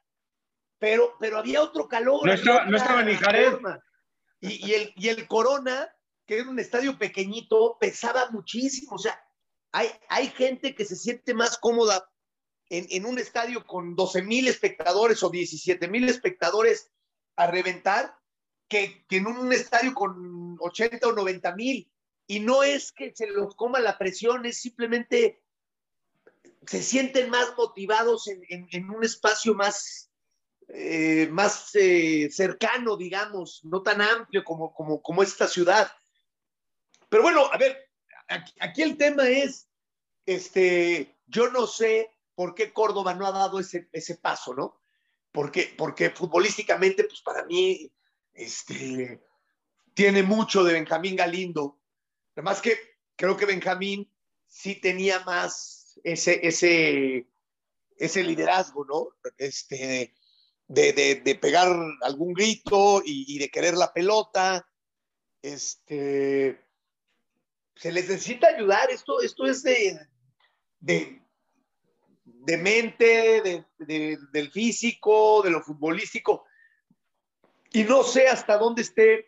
[0.78, 2.26] Pero, pero había otro calor.
[2.26, 3.54] No estaba- no estaba ni Jared.
[4.40, 5.90] Y, y el, y el Corona,
[6.26, 8.96] que era un estadio pequeñito, pesaba muchísimo.
[8.96, 9.18] O sea,
[9.72, 12.06] hay, hay gente que se siente más cómoda
[12.70, 16.90] en, en un estadio con 12 mil espectadores o 17 mil espectadores
[17.36, 18.18] a reventar
[18.68, 21.90] que, que en un estadio con 80 o 90 mil.
[22.26, 25.42] Y no es que se los coma la presión, es simplemente
[26.66, 30.10] se sienten más motivados en, en- un espacio más,
[30.68, 35.88] eh, más eh, cercano, digamos, no tan amplio como, como, como esta ciudad.
[37.08, 37.88] Pero bueno, a ver,
[38.26, 39.68] aquí, aquí el tema es,
[40.26, 44.80] este, yo no sé por qué Córdoba no ha dado ese, ese paso, ¿no?
[45.32, 47.90] Porque, porque futbolísticamente, pues para mí,
[48.32, 49.20] este,
[49.94, 51.80] tiene mucho de Benjamín Galindo.
[52.36, 52.78] Además que
[53.16, 54.12] creo que Benjamín
[54.46, 57.26] sí tenía más ese, ese,
[57.96, 59.08] ese liderazgo, ¿no?
[59.38, 60.14] Este,
[60.68, 60.92] de,
[61.24, 64.68] de, pegar algún grito y, de querer la pelota.
[65.40, 66.60] Este,
[67.74, 68.90] se les necesita ayudar.
[68.90, 71.22] Esto, esto es de,
[72.46, 76.44] de mente, de, de- del físico, de lo futbolístico.
[77.72, 79.26] Y no sé hasta dónde esté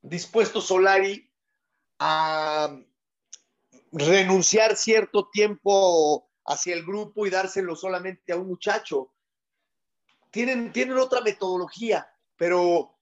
[0.00, 1.28] dispuesto Solari
[1.98, 2.78] a
[3.90, 9.12] renunciar cierto tiempo hacia el grupo y dárselo solamente a un muchacho.
[10.30, 12.96] Tienen, tienen otra metodología, pero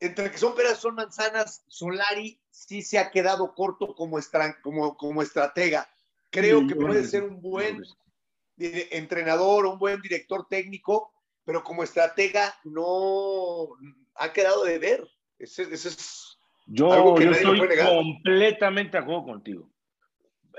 [0.00, 4.96] entre que son peras son manzanas, Solari sí se ha quedado corto como, estra- como,
[4.96, 5.88] como estratega.
[6.30, 7.82] Creo Sí, que puede ser un buen
[8.90, 11.12] entrenador, un buen director técnico,
[11.44, 13.68] pero como estratega no
[14.16, 15.08] ha quedado de ver.
[15.38, 19.70] Ese, ese es Yo, Algo que yo estoy completamente de acuerdo contigo.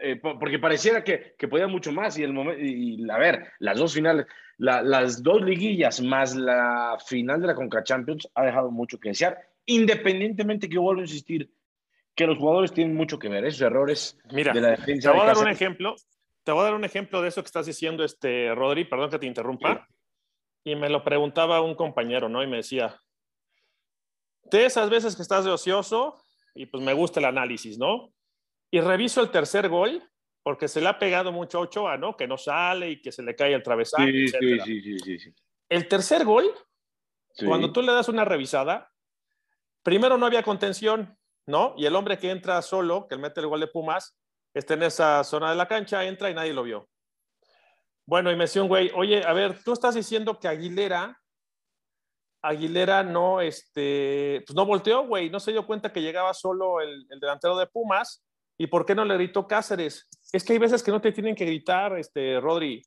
[0.01, 3.51] Eh, po- porque pareciera que, que podía mucho más y el momento y, a ver,
[3.59, 4.25] las dos finales,
[4.57, 9.09] la- las dos liguillas más la final de la Conca Champions ha dejado mucho que
[9.09, 11.51] desear, independientemente que yo vuelvo a insistir
[12.15, 15.11] que los jugadores tienen mucho que ver, esos errores Mira, de la te defensa.
[15.11, 15.95] voy a dar un ejemplo.
[16.43, 19.19] Te voy a dar un ejemplo de eso que estás diciendo, este, Rodri, perdón que
[19.19, 19.87] te interrumpa.
[20.63, 22.43] Y me lo preguntaba un compañero, ¿no?
[22.43, 22.99] Y me decía,
[24.43, 26.21] de esas veces que estás de ocioso,
[26.53, 28.13] y pues me gusta el análisis, ¿no?
[28.71, 30.03] Y reviso el tercer gol,
[30.43, 32.15] porque se le ha pegado mucho a Ochoa, ¿no?
[32.15, 34.65] Que no sale y que se le cae el travesaño, Sí, etcétera.
[34.65, 35.33] sí.
[35.69, 36.51] El tercer gol,
[37.45, 38.91] cuando tú le das una revisada,
[39.83, 41.73] primero no había contención, ¿no?
[41.77, 44.17] Y el hombre que entra solo, que mete el gol de Pumas,
[44.53, 46.87] está en esa zona de la cancha, entra y nadie lo vio.
[48.05, 51.17] Bueno, y me decía un güey, oye, a ver, tú estás diciendo que Aguilera,
[52.41, 57.05] Aguilera no, este, pues no volteó, güey, no se dio cuenta que llegaba solo el,
[57.09, 58.25] el delantero de Pumas,
[58.57, 60.07] ¿y por qué no le gritó Cáceres?
[60.33, 62.81] Es que hay veces que no te tienen que gritar, este, Rodri,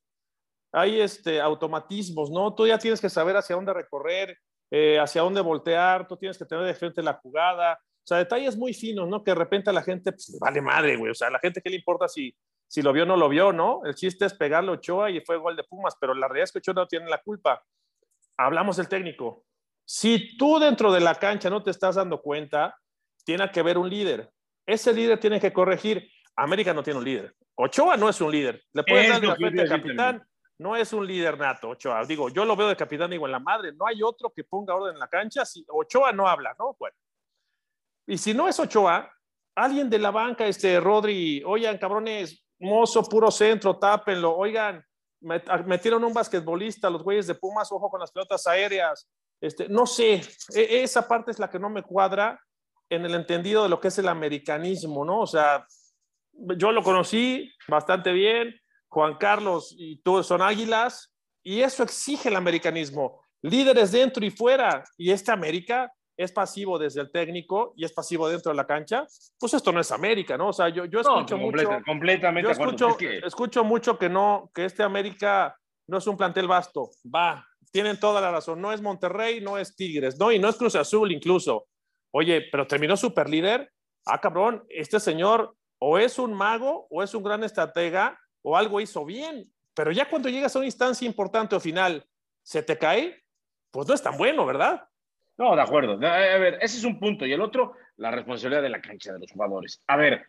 [0.74, 2.52] hay este, automatismos, ¿no?
[2.52, 4.36] Tú ya tienes que saber hacia dónde recorrer,
[4.72, 7.78] eh, hacia dónde voltear, tú tienes que tener de frente la jugada.
[8.04, 9.24] O sea, detalles muy finos, ¿no?
[9.24, 11.10] Que de repente a la gente, pues, le vale madre, güey.
[11.10, 12.36] O sea, a la gente, ¿qué le importa si,
[12.68, 13.80] si lo vio o no lo vio, no?
[13.86, 16.52] El chiste es pegarle a Ochoa y fue gol de Pumas, pero la realidad es
[16.52, 17.64] que Ochoa no tiene la culpa.
[18.36, 19.46] Hablamos del técnico.
[19.86, 22.76] Si tú dentro de la cancha no te estás dando cuenta,
[23.24, 24.30] tiene que haber un líder.
[24.66, 26.06] Ese líder tiene que corregir.
[26.36, 27.34] América no tiene un líder.
[27.54, 28.62] Ochoa no es un líder.
[28.74, 30.28] Le pueden Es dar la frente al capitán,
[30.58, 32.04] no es un líder nato, Ochoa.
[32.04, 34.74] Digo, yo lo veo de capitán, digo, en la madre, no hay otro que ponga
[34.74, 35.46] orden en la cancha.
[35.46, 36.76] Si Ochoa no habla, ¿no?
[36.78, 36.94] Bueno.
[38.06, 39.10] Y si no es Ochoa,
[39.54, 44.84] alguien de la banca, este Rodri, oigan, cabrones, mozo, puro centro, tápenlo, oigan,
[45.66, 49.08] metieron un basquetbolista, los güeyes de Pumas, ojo con las pelotas aéreas.
[49.40, 50.22] Este, no sé,
[50.54, 52.40] e, esa parte es la que no me cuadra
[52.88, 55.20] en el entendido de lo que es el americanismo, ¿no?
[55.20, 55.66] O sea,
[56.32, 58.54] yo lo conocí bastante bien,
[58.88, 63.20] Juan Carlos y tú son águilas, y eso exige el americanismo.
[63.42, 68.28] Líderes dentro y fuera, y este América es pasivo desde el técnico y es pasivo
[68.28, 69.06] dentro de la cancha,
[69.38, 70.48] pues esto no es América, ¿no?
[70.48, 71.68] O sea, yo, yo escucho mucho.
[71.84, 75.56] Completamente yo escucho, escucho mucho que no, que este América
[75.86, 76.90] no es un plantel vasto.
[77.12, 78.60] Va, tienen toda la razón.
[78.60, 81.66] No es Monterrey, no es Tigres, no, y no es Cruz Azul incluso.
[82.12, 83.72] Oye, pero terminó super líder.
[84.06, 88.80] Ah, cabrón, este señor o es un mago o es un gran estratega o algo
[88.80, 89.50] hizo bien.
[89.74, 92.06] Pero ya cuando llegas a una instancia importante o final,
[92.42, 93.24] se te cae,
[93.72, 94.86] pues no es tan bueno, ¿verdad?
[95.36, 95.94] No, de acuerdo.
[95.94, 97.26] A ver, ese es un punto.
[97.26, 99.82] Y el otro, la responsabilidad de la cancha de los jugadores.
[99.86, 100.26] A ver,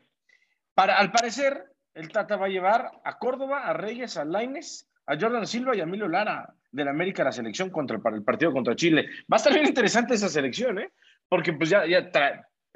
[0.74, 5.18] para, al parecer, el Tata va a llevar a Córdoba, a Reyes, a Laines, a
[5.20, 8.76] Jordan Silva y a Emilio Lara del América a la selección contra el, partido contra
[8.76, 9.06] Chile.
[9.32, 10.92] Va a estar bien interesante esa selección, ¿eh?
[11.30, 12.10] Porque pues ya, ya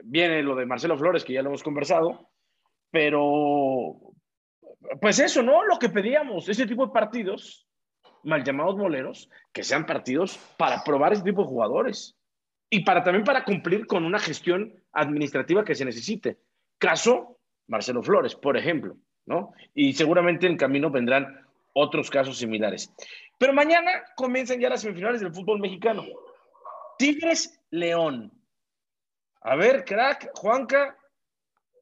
[0.04, 2.30] viene lo de Marcelo Flores, que ya lo hemos conversado,
[2.92, 4.00] pero
[5.02, 5.66] pues eso, ¿no?
[5.66, 7.68] Lo que pedíamos, ese tipo de partidos,
[8.24, 12.19] mal llamados boleros, que sean partidos para probar ese tipo de jugadores
[12.70, 16.38] y para también para cumplir con una gestión administrativa que se necesite.
[16.78, 19.54] Caso Marcelo Flores, por ejemplo, ¿no?
[19.74, 22.92] Y seguramente en camino vendrán otros casos similares.
[23.38, 26.04] Pero mañana comienzan ya las semifinales del fútbol mexicano.
[26.98, 28.32] Tigres León.
[29.42, 30.98] A ver, crack, Juanca,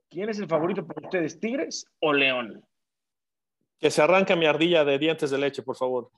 [0.09, 2.63] ¿quién es el favorito para ustedes, Tigres o León?
[3.79, 6.11] Que se arranca mi ardilla de dientes de leche, por favor.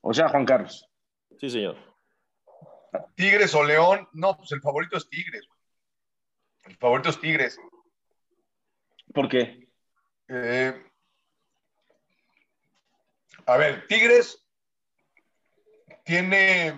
[0.00, 0.88] O sea, Juan Carlos.
[1.38, 1.93] Sí, señor.
[3.14, 5.46] Tigres o León, no, pues el favorito es Tigres.
[6.64, 7.58] El favorito es Tigres.
[9.12, 9.68] ¿Por qué?
[10.28, 10.90] Eh,
[13.46, 14.46] a ver, Tigres
[16.04, 16.74] tiene,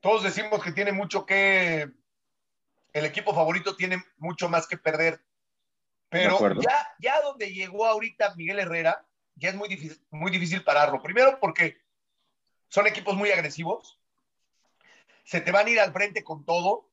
[0.00, 1.90] todos decimos que tiene mucho que,
[2.96, 5.22] el equipo favorito tiene mucho más que perder,
[6.08, 11.02] pero ya, ya donde llegó ahorita Miguel Herrera, ya es muy difícil, muy difícil pararlo.
[11.02, 11.76] Primero porque
[12.68, 14.00] son equipos muy agresivos,
[15.26, 16.88] se te van a ir al frente con todo.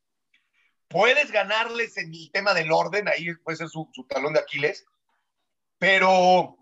[0.88, 4.86] Puedes ganarles en el tema del orden, ahí puede ser su, talón de Aquiles,
[5.78, 6.58] pero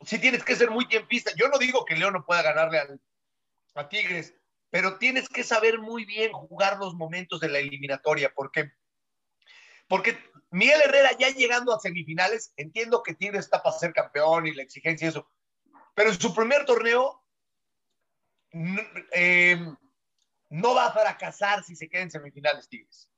[0.00, 1.32] sí tienes que ser muy tiempista.
[1.36, 3.00] Yo no digo que León no pueda ganarle
[3.74, 4.34] a Tigres,
[4.70, 8.72] pero tienes que saber muy bien jugar los momentos de la eliminatoria, porque
[9.88, 10.16] porque
[10.50, 14.62] Miguel Herrera ya llegando a semifinales, entiendo que Tigres está para ser campeón y la
[14.62, 15.30] exigencia y eso,
[15.94, 17.22] pero en su primer torneo
[19.12, 19.60] eh,
[20.52, 23.08] no va a fracasar si se queda en semifinales Tigres.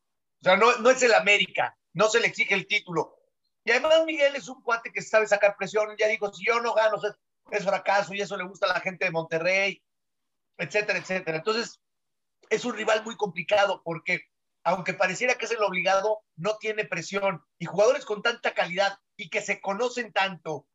[0.40, 3.18] O sea, no, no es el América, no se le exige el título.
[3.64, 6.74] Y además Miguel es un cuate que sabe sacar presión, ya dijo, si yo no
[6.74, 6.96] gano
[7.50, 9.82] es, fracaso y eso le gusta a la gente de Monterrey,
[10.58, 11.38] etcétera, etcétera.
[11.38, 11.80] Entonces,
[12.50, 14.22] es un rival muy complicado porque
[14.62, 17.44] aunque pareciera que es el obligado, no tiene presión.
[17.58, 20.68] Y jugadores con tanta calidad y que se conocen tanto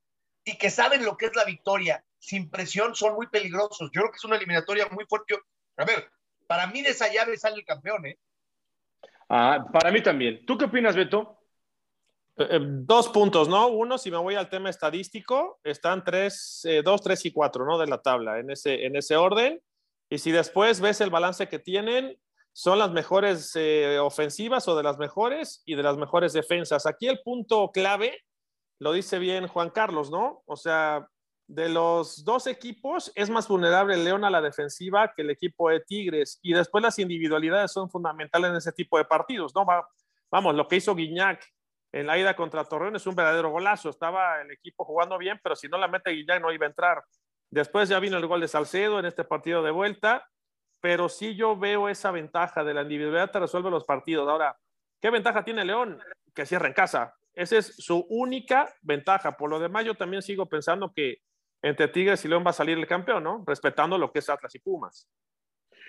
[0.44, 3.90] y que saben lo que es la victoria sin presión son muy peligrosos.
[3.94, 5.36] Yo creo que es una eliminatoria muy fuerte.
[5.78, 6.12] A ver,
[6.50, 8.18] para mí de esa llave sale el campeón, ¿eh?
[9.30, 10.44] Ah, para mí también.
[10.48, 11.38] ¿Tú qué opinas, Beto?
[12.38, 13.68] Eh, eh, dos puntos, ¿no?
[13.68, 17.78] Uno, si me voy al tema estadístico, están tres, eh, dos, tres y cuatro, ¿no?
[17.78, 19.62] De la tabla, en ese, en ese orden.
[20.10, 22.18] Y si después ves el balance que tienen,
[22.52, 23.56] son las mejores
[24.02, 26.88] ofensivas o de las mejores y de las mejores defensas.
[26.88, 28.24] Aquí el punto clave
[28.80, 30.42] lo dice bien Juan Carlos, ¿no?
[30.48, 31.08] O sea,
[31.50, 35.72] de los dos equipos es más vulnerable el León a la defensiva que el equipo
[35.72, 39.66] de Tigres y después las individualidades son fundamentales en ese tipo de partidos, ¿no?
[40.30, 41.44] Vamos, lo que hizo Guiñac
[41.92, 45.56] en la ida contra Torreón es un verdadero golazo, estaba el equipo jugando bien, pero
[45.56, 47.04] si no la mete Guiñac no iba a entrar.
[47.50, 50.30] Después ya vino el gol de Salcedo en este partido de vuelta,
[50.80, 54.30] pero sí yo veo esa ventaja de la individualidad te resuelve los partidos.
[54.30, 54.56] Ahora,
[55.02, 56.00] ¿qué ventaja tiene León?
[56.36, 57.16] Que cierra en casa.
[57.34, 59.36] Esa es su única ventaja.
[59.36, 61.24] Por lo demás, yo también sigo pensando que
[61.62, 63.44] entre Tigres y León va a salir el campeón, ¿no?
[63.46, 65.08] Respetando lo que es Atlas y Pumas.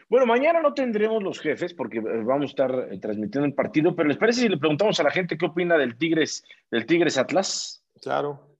[0.08, 3.94] Bueno, mañana no tendremos los jefes porque eh, vamos a estar eh, transmitiendo el partido,
[3.94, 7.16] pero ¿les parece si le preguntamos a la gente qué opina del Tigres, del Tigres
[7.16, 7.84] Atlas?
[8.02, 8.58] Claro.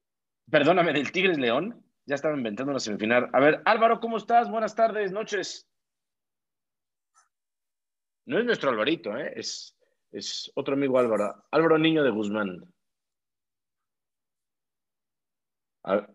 [0.49, 1.85] Perdóname, del Tigres León.
[2.07, 3.29] Ya estaba inventando una semifinal.
[3.33, 4.49] A ver, Álvaro, ¿cómo estás?
[4.49, 5.69] Buenas tardes, noches.
[8.27, 9.33] No es nuestro Alvarito, ¿eh?
[9.35, 9.77] es,
[10.13, 11.45] es otro amigo Álvaro.
[11.51, 12.73] Álvaro Niño de Guzmán.
[15.83, 16.07] A,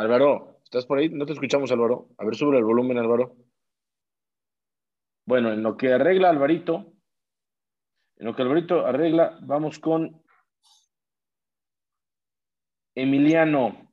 [0.00, 1.10] Álvaro, ¿estás por ahí?
[1.10, 2.08] No te escuchamos, Álvaro.
[2.16, 3.36] A ver, sube el volumen, Álvaro.
[5.26, 6.94] Bueno, en lo que arregla Alvarito,
[8.16, 10.24] en lo que Alvarito arregla, vamos con
[12.94, 13.92] Emiliano.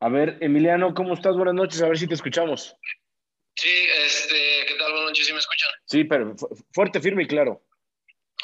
[0.00, 1.36] A ver, Emiliano, ¿cómo estás?
[1.36, 2.76] Buenas noches, a ver si te escuchamos.
[3.56, 4.92] Sí, este, ¿qué tal?
[4.92, 5.70] Buenas noches, ¿sí me escuchan?
[5.84, 6.36] Sí, pero
[6.72, 7.60] fuerte, firme y claro.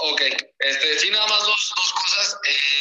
[0.01, 0.20] Ok,
[0.59, 2.41] este, sí, nada más dos, dos cosas.
[2.47, 2.75] Eh,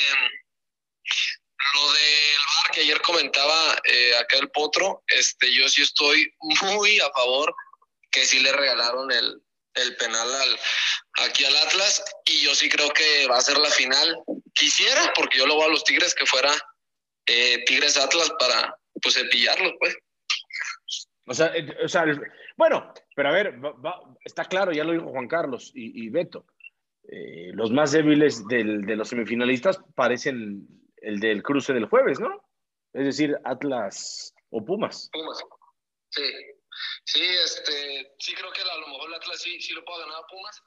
[1.76, 7.00] lo del bar que ayer comentaba eh, acá el Potro, este, yo sí estoy muy
[7.00, 7.54] a favor
[8.12, 9.42] que sí le regalaron el,
[9.76, 10.60] el penal al,
[11.26, 14.18] aquí al Atlas y yo sí creo que va a ser la final.
[14.54, 16.52] Quisiera, porque yo lo voy a los Tigres, que fuera
[17.26, 19.98] eh, Tigres Atlas para pues cepillarlos, pues.
[21.28, 22.06] O sea, eh, o sea,
[22.56, 23.56] bueno, pero a ver,
[24.24, 26.46] está claro, ya lo dijo Juan Carlos y, Beto.
[27.08, 30.68] Eh, los más débiles del, de los semifinalistas parecen
[31.06, 32.44] el del cruce del jueves, ¿no?
[32.94, 35.10] Es decir, Atlas o Pumas.
[35.12, 35.44] Pumas.
[36.10, 36.24] Sí.
[37.06, 40.18] Sí, este, sí creo que a lo mejor el Atlas sí, sí lo puede ganar
[40.24, 40.64] a Pumas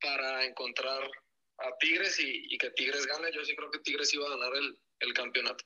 [0.00, 1.02] para encontrar
[1.58, 3.32] a Tigres y, que Tigres gane.
[3.32, 5.64] Yo sí creo que Tigres iba a ganar el, el campeonato.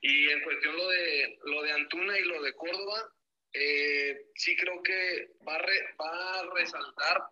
[0.00, 3.12] Y en cuestión lo de, lo de Antuna y lo de Córdoba,
[3.52, 5.66] eh, sí creo que va a,
[6.00, 7.22] va a resaltar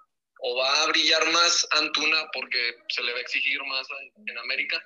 [0.40, 3.86] o va a brillar más Antuna porque se le va a exigir más
[4.26, 4.82] en, América.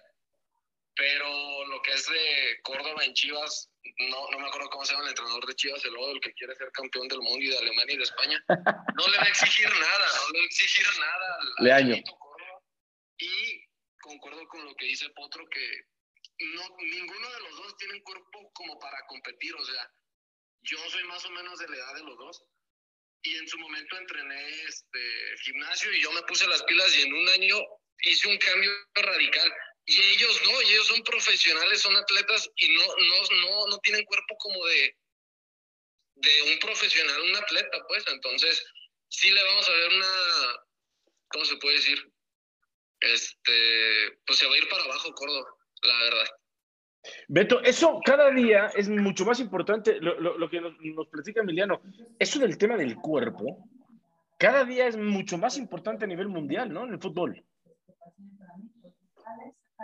[0.94, 3.70] Pero lo que es de Córdoba en Chivas,
[4.10, 6.54] no, no me acuerdo cómo se llama el entrenador de Chivas, el, el que quiere
[6.54, 8.44] ser campeón del mundo y de Alemania y de España,
[8.96, 11.96] no le va a exigir nada, no le va a exigir nada al, año.
[13.18, 13.64] Y
[14.00, 15.86] concuerdo con lo que dice Potro, que
[16.38, 19.90] no, ninguno de los dos tiene un cuerpo como para competir, o sea,
[20.62, 22.44] yo soy más o menos de la edad de los dos
[23.22, 27.14] y en su momento entrené este gimnasio y yo me puse las pilas y en
[27.14, 27.56] un año
[28.04, 29.52] hice un cambio radical.
[29.86, 34.36] Y ellos no, ellos son profesionales, son atletas y no, no, no, no tienen cuerpo
[34.38, 34.96] como de,
[36.14, 38.04] de un profesional, un atleta, pues.
[38.08, 38.64] Entonces,
[39.08, 40.06] sí le vamos a ver una,
[41.28, 42.12] ¿cómo se puede decir?
[43.00, 45.48] Este, pues se va a ir para abajo Córdoba,
[45.82, 46.26] la verdad.
[47.26, 51.82] Beto, eso cada día es mucho más importante, lo, que nos, nos, platica Emiliano,
[52.18, 53.68] eso del tema del cuerpo,
[54.38, 56.84] cada día es mucho más importante a nivel mundial, ¿no?
[56.84, 57.44] En el fútbol.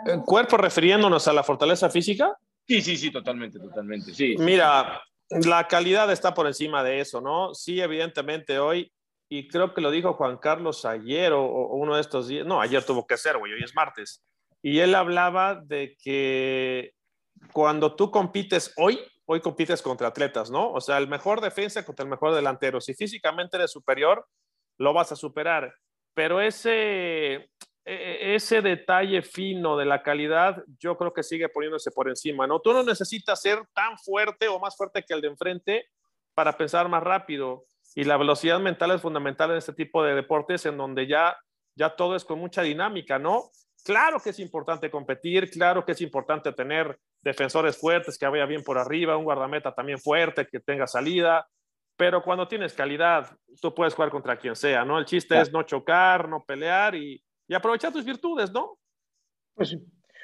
[0.05, 2.37] ¿El cuerpo refiriéndonos a la fortaleza física?
[2.67, 4.35] Sí, sí, sí, totalmente, totalmente, sí.
[4.37, 7.53] Mira, la calidad está por encima de eso, ¿no?
[7.53, 8.91] Sí, evidentemente hoy,
[9.29, 12.61] y creo que lo dijo Juan Carlos ayer o, o uno de estos días, no,
[12.61, 14.23] ayer tuvo que ser, güey, hoy es martes.
[14.61, 16.93] Y él hablaba de que
[17.51, 20.71] cuando tú compites hoy, hoy compites contra atletas, ¿no?
[20.71, 22.81] O sea, el mejor defensa contra el mejor delantero.
[22.81, 24.27] Si físicamente eres superior,
[24.77, 25.73] lo vas a superar.
[26.13, 27.49] Pero ese,
[27.89, 32.59] ese detalle fino de la calidad, yo creo que sigue poniéndose por encima, ¿no?
[32.59, 35.85] Tú no necesitas ser tan fuerte o más fuerte que el de enfrente
[36.35, 37.65] para pensar más rápido.
[37.95, 41.35] Y la velocidad mental es fundamental en este tipo de deportes en donde ya,
[41.75, 43.49] ya todo es con mucha dinámica, ¿no?
[43.83, 48.63] Claro que es importante competir, claro que es importante tener defensores fuertes, que vaya bien
[48.63, 51.47] por arriba, un guardameta también fuerte, que tenga salida,
[51.97, 54.99] pero cuando tienes calidad, tú puedes jugar contra quien sea, ¿no?
[54.99, 58.79] El chiste es no chocar, no pelear y, y, aprovechar tus virtudes, ¿no?
[59.55, 59.83] Pues sí,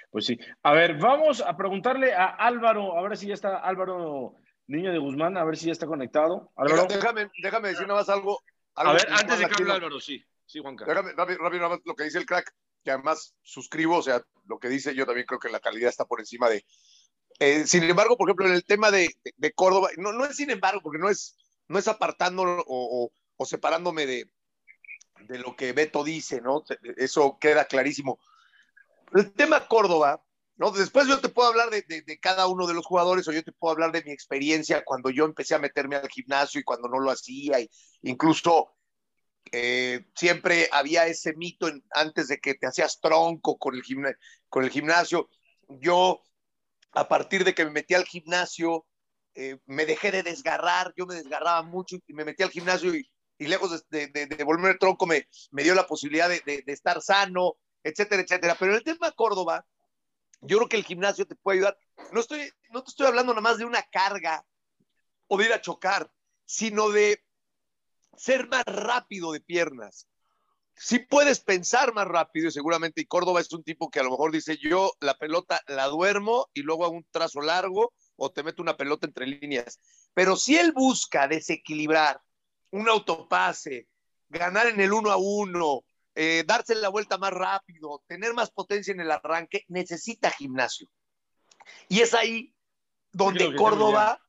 [0.09, 0.39] pues sí.
[0.63, 4.36] A ver, vamos a preguntarle a Álvaro, a ver si ya está Álvaro
[4.67, 6.53] Niño de Guzmán, a ver si ya está conectado.
[6.55, 6.86] Álvaro.
[6.88, 8.39] Déjame, déjame decir nada más algo.
[8.76, 10.23] a ver, antes de que hable Álvaro, sí.
[10.45, 10.95] Sí, Juan Carlos.
[10.95, 12.53] Déjame, rápido, rápido, nada más lo que dice el crack
[12.86, 16.05] que además suscribo, o sea, lo que dice yo también creo que la calidad está
[16.05, 16.63] por encima de...
[17.39, 20.51] Eh, sin embargo, por ejemplo, en el tema de, de, Córdoba, no, no es sin
[20.51, 21.36] embargo, porque no es,
[21.67, 24.30] no es apartando o, o, separándome de,
[25.22, 26.63] de lo que Beto dice, ¿no?
[26.97, 28.20] Eso queda clarísimo.
[29.13, 30.24] El tema Córdoba,
[30.57, 30.72] ¿no?
[30.72, 33.51] Después yo te puedo hablar de, de, cada uno de los jugadores o yo te
[33.51, 36.99] puedo hablar de mi experiencia cuando yo empecé a meterme al gimnasio y cuando no
[36.99, 37.70] lo hacía, y
[38.03, 38.76] incluso
[39.51, 43.84] eh, siempre había ese mito antes de que te hacías tronco con el,
[44.49, 45.30] con el gimnasio.
[45.68, 46.24] Yo,
[46.91, 48.86] a partir de que me metí al gimnasio,
[49.36, 53.09] eh, me dejé de desgarrar, yo me desgarraba mucho y me metí al gimnasio y,
[53.38, 57.57] y lejos de, de, de, volverme tronco me, me dio la posibilidad de, estar sano,
[57.83, 58.55] etcétera, etcétera.
[58.57, 59.65] Pero en el tema Córdoba,
[60.41, 61.77] yo creo que el gimnasio te puede ayudar.
[62.11, 64.45] No, estoy, no te estoy hablando nada más de una carga
[65.27, 66.09] o de ir a chocar,
[66.45, 67.21] sino de
[68.15, 70.07] ser más rápido de piernas.
[70.77, 74.31] Si puedes pensar más rápido, seguramente, y Córdoba es un tipo que a lo mejor
[74.31, 78.61] dice, yo la pelota la duermo y luego hago un trazo largo o te meto
[78.61, 79.79] una pelota entre líneas.
[80.13, 82.21] Pero si él busca desequilibrar
[82.76, 83.88] un autopase,
[84.28, 88.91] ganar en el uno a uno, eh, darse la vuelta más rápido, tener más potencia
[88.91, 90.89] en el arranque, necesita gimnasio.
[91.88, 92.53] Y es ahí
[93.13, 94.19] donde Córdoba,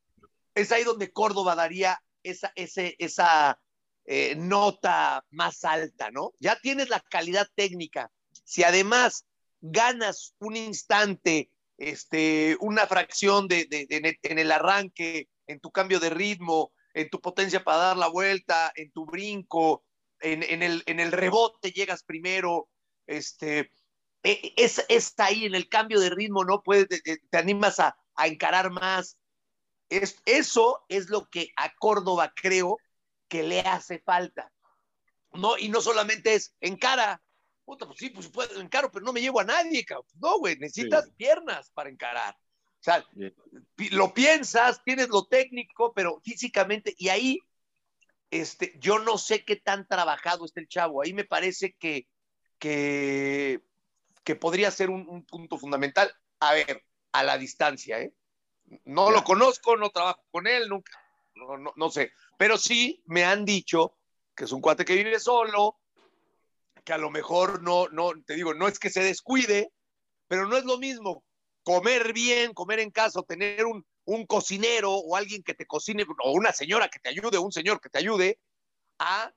[0.54, 3.60] es ahí donde Córdoba daría esa, ese, esa
[4.04, 6.32] eh, nota más alta, ¿no?
[6.38, 8.12] Ya tienes la calidad técnica.
[8.44, 9.26] Si además
[9.60, 15.98] ganas un instante este, una fracción de, de, de, en el arranque, en tu cambio
[15.98, 19.84] de ritmo, en tu potencia para dar la vuelta, en tu brinco,
[20.18, 22.70] en, en, el, en el rebote llegas primero,
[23.06, 23.70] este,
[24.22, 26.62] e, es, es ahí en el cambio de ritmo, ¿no?
[26.62, 29.18] Puedes, te, te animas a, a, encarar más.
[29.90, 32.78] Es, eso es lo que a Córdoba creo
[33.28, 34.50] que le hace falta.
[35.34, 37.22] No, y no solamente es encara,
[37.66, 40.06] puta, pues sí, pues puedo, encaro, pero no me llevo a nadie, cabrón.
[40.14, 41.10] No, güey, necesitas sí.
[41.14, 42.34] piernas para encarar.
[42.86, 43.88] Sea, sí.
[43.90, 47.40] lo piensas, tienes lo técnico, pero físicamente, y ahí,
[48.30, 51.02] este, yo no sé qué tan trabajado está el chavo.
[51.02, 52.06] Ahí me parece que,
[52.60, 53.60] que,
[54.22, 56.14] que podría ser un, un, punto fundamental.
[56.38, 58.14] A ver, a la distancia, ¿eh?
[58.84, 59.16] No ya.
[59.16, 60.92] lo conozco, no trabajo con él, nunca,
[61.34, 62.12] no, no, no sé.
[62.38, 63.96] Pero sí me han dicho
[64.36, 65.76] que es un cuate que vive solo,
[66.84, 69.72] que a lo mejor no, no, te digo, no es que se descuide,
[70.28, 71.25] pero no es lo mismo
[71.66, 76.30] comer bien, comer en casa, tener un, un cocinero o alguien que te cocine, o
[76.30, 78.38] una señora que te ayude, o un señor que te ayude,
[79.00, 79.34] a,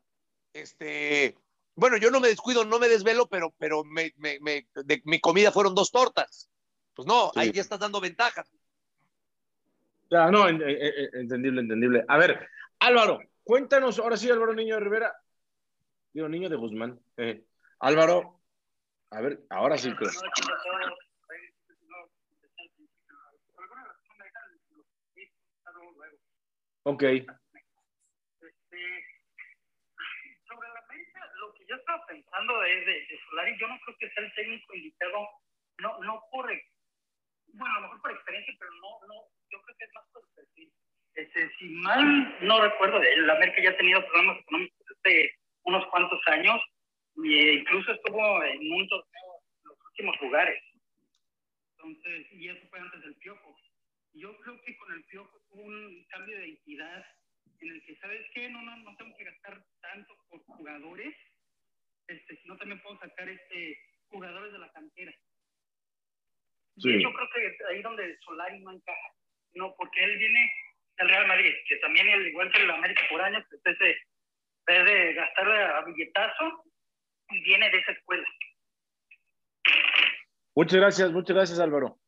[0.53, 1.35] este,
[1.73, 5.19] bueno, yo no me descuido, no me desvelo, pero, pero me, me, me, de, mi
[5.19, 6.51] comida fueron dos tortas.
[6.93, 7.39] Pues no, sí.
[7.39, 8.47] ahí ya estás dando ventajas.
[10.11, 12.05] Ya, no, entendible, entendible.
[12.07, 15.15] A ver, Álvaro, cuéntanos, ahora sí, Álvaro Niño de Rivera,
[16.13, 16.99] digo, Niño de Guzmán.
[17.17, 17.43] Eh,
[17.79, 18.39] Álvaro,
[19.09, 20.11] a ver, ahora sí creo.
[26.83, 27.03] Ok.
[30.47, 34.09] Sobre la América, lo que yo estaba pensando es de, Solari, yo no creo que
[34.09, 35.27] sea el técnico indicado,
[35.79, 36.47] no, no por,
[37.53, 39.15] bueno, a lo mejor por experiencia, pero no, no,
[39.51, 40.71] yo creo que es más por perfil.
[41.15, 46.21] Este, si mal no recuerdo, el América ya ha tenido problemas económicos desde unos cuantos
[46.27, 46.61] años,
[47.23, 50.63] e incluso estuvo en un torneo en los últimos lugares.
[51.75, 53.55] Entonces, y eso fue antes del Piojo.
[54.13, 57.05] Yo creo que con el Piojo hubo un cambio de identidad
[57.61, 58.49] en el que, ¿sabes qué?
[58.49, 61.15] No, no, no tengo que gastar tanto por jugadores,
[62.07, 63.77] este, sino también puedo sacar este,
[64.09, 65.13] jugadores de la cantera.
[66.77, 67.01] Sí.
[67.01, 69.13] Yo creo que ahí donde Solari no encaja,
[69.53, 70.51] no, porque él viene
[70.97, 73.97] del Real Madrid, que también, igual que el América por años, pues ese,
[74.65, 76.63] vez de gastar a billetazo,
[77.29, 78.27] viene de esa escuela.
[80.55, 81.99] Muchas gracias, muchas gracias Álvaro.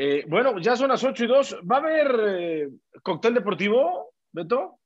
[0.00, 1.60] Eh, bueno, ya son las 8 y 2.
[1.70, 2.68] ¿Va a haber eh,
[3.02, 4.78] cóctel deportivo, Beto?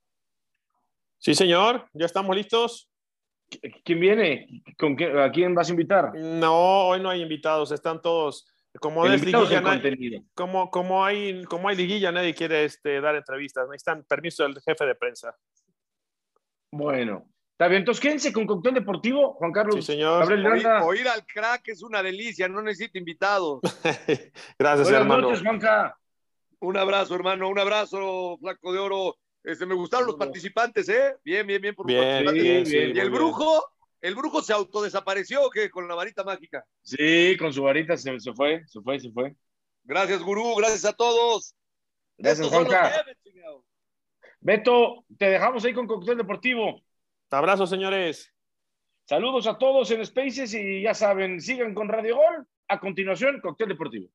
[1.19, 2.89] Sí, señor, ya estamos listos.
[3.85, 4.63] ¿Quién viene?
[4.79, 6.15] ¿Con qué, ¿A quién vas a invitar?
[6.15, 8.49] No, hoy no hay invitados, están todos.
[8.81, 13.69] Como es liguilla, nadie, como, como, hay, como hay liguilla, nadie quiere este, dar entrevistas.
[13.69, 15.37] Necesitan permiso del jefe de prensa.
[16.71, 17.29] Bueno,
[17.63, 19.77] Está bien, entonces quédense con Cóctel Deportivo, Juan Carlos.
[19.77, 20.25] Sí, señor.
[20.25, 23.61] Oír, oír, al crack es una delicia, no necesito invitados.
[24.59, 25.29] Gracias, Buenas hermano.
[25.29, 25.97] Noches, Juanca.
[26.59, 29.17] Un abrazo, hermano, un abrazo, flaco de oro.
[29.45, 31.15] Este, me gustaron los participantes, ¿eh?
[31.25, 32.69] Bien, bien, bien por los bien, participantes.
[32.73, 33.65] Bien, sí, y el brujo,
[34.01, 35.71] el brujo se autodesapareció, ¿qué?
[35.71, 36.65] Con la varita mágica.
[36.83, 39.37] Sí, con su varita se, se fue, se fue, se fue.
[39.85, 41.55] Gracias, gurú, gracias a todos.
[42.19, 43.05] Gracias, Juanca.
[44.41, 46.83] Beto, te dejamos ahí con Cóctel Deportivo.
[47.33, 48.35] Abrazos, señores.
[49.05, 52.47] Saludos a todos en Spaces y ya saben, sigan con Radio Gol.
[52.69, 54.09] A continuación, Cóctel Deportivo.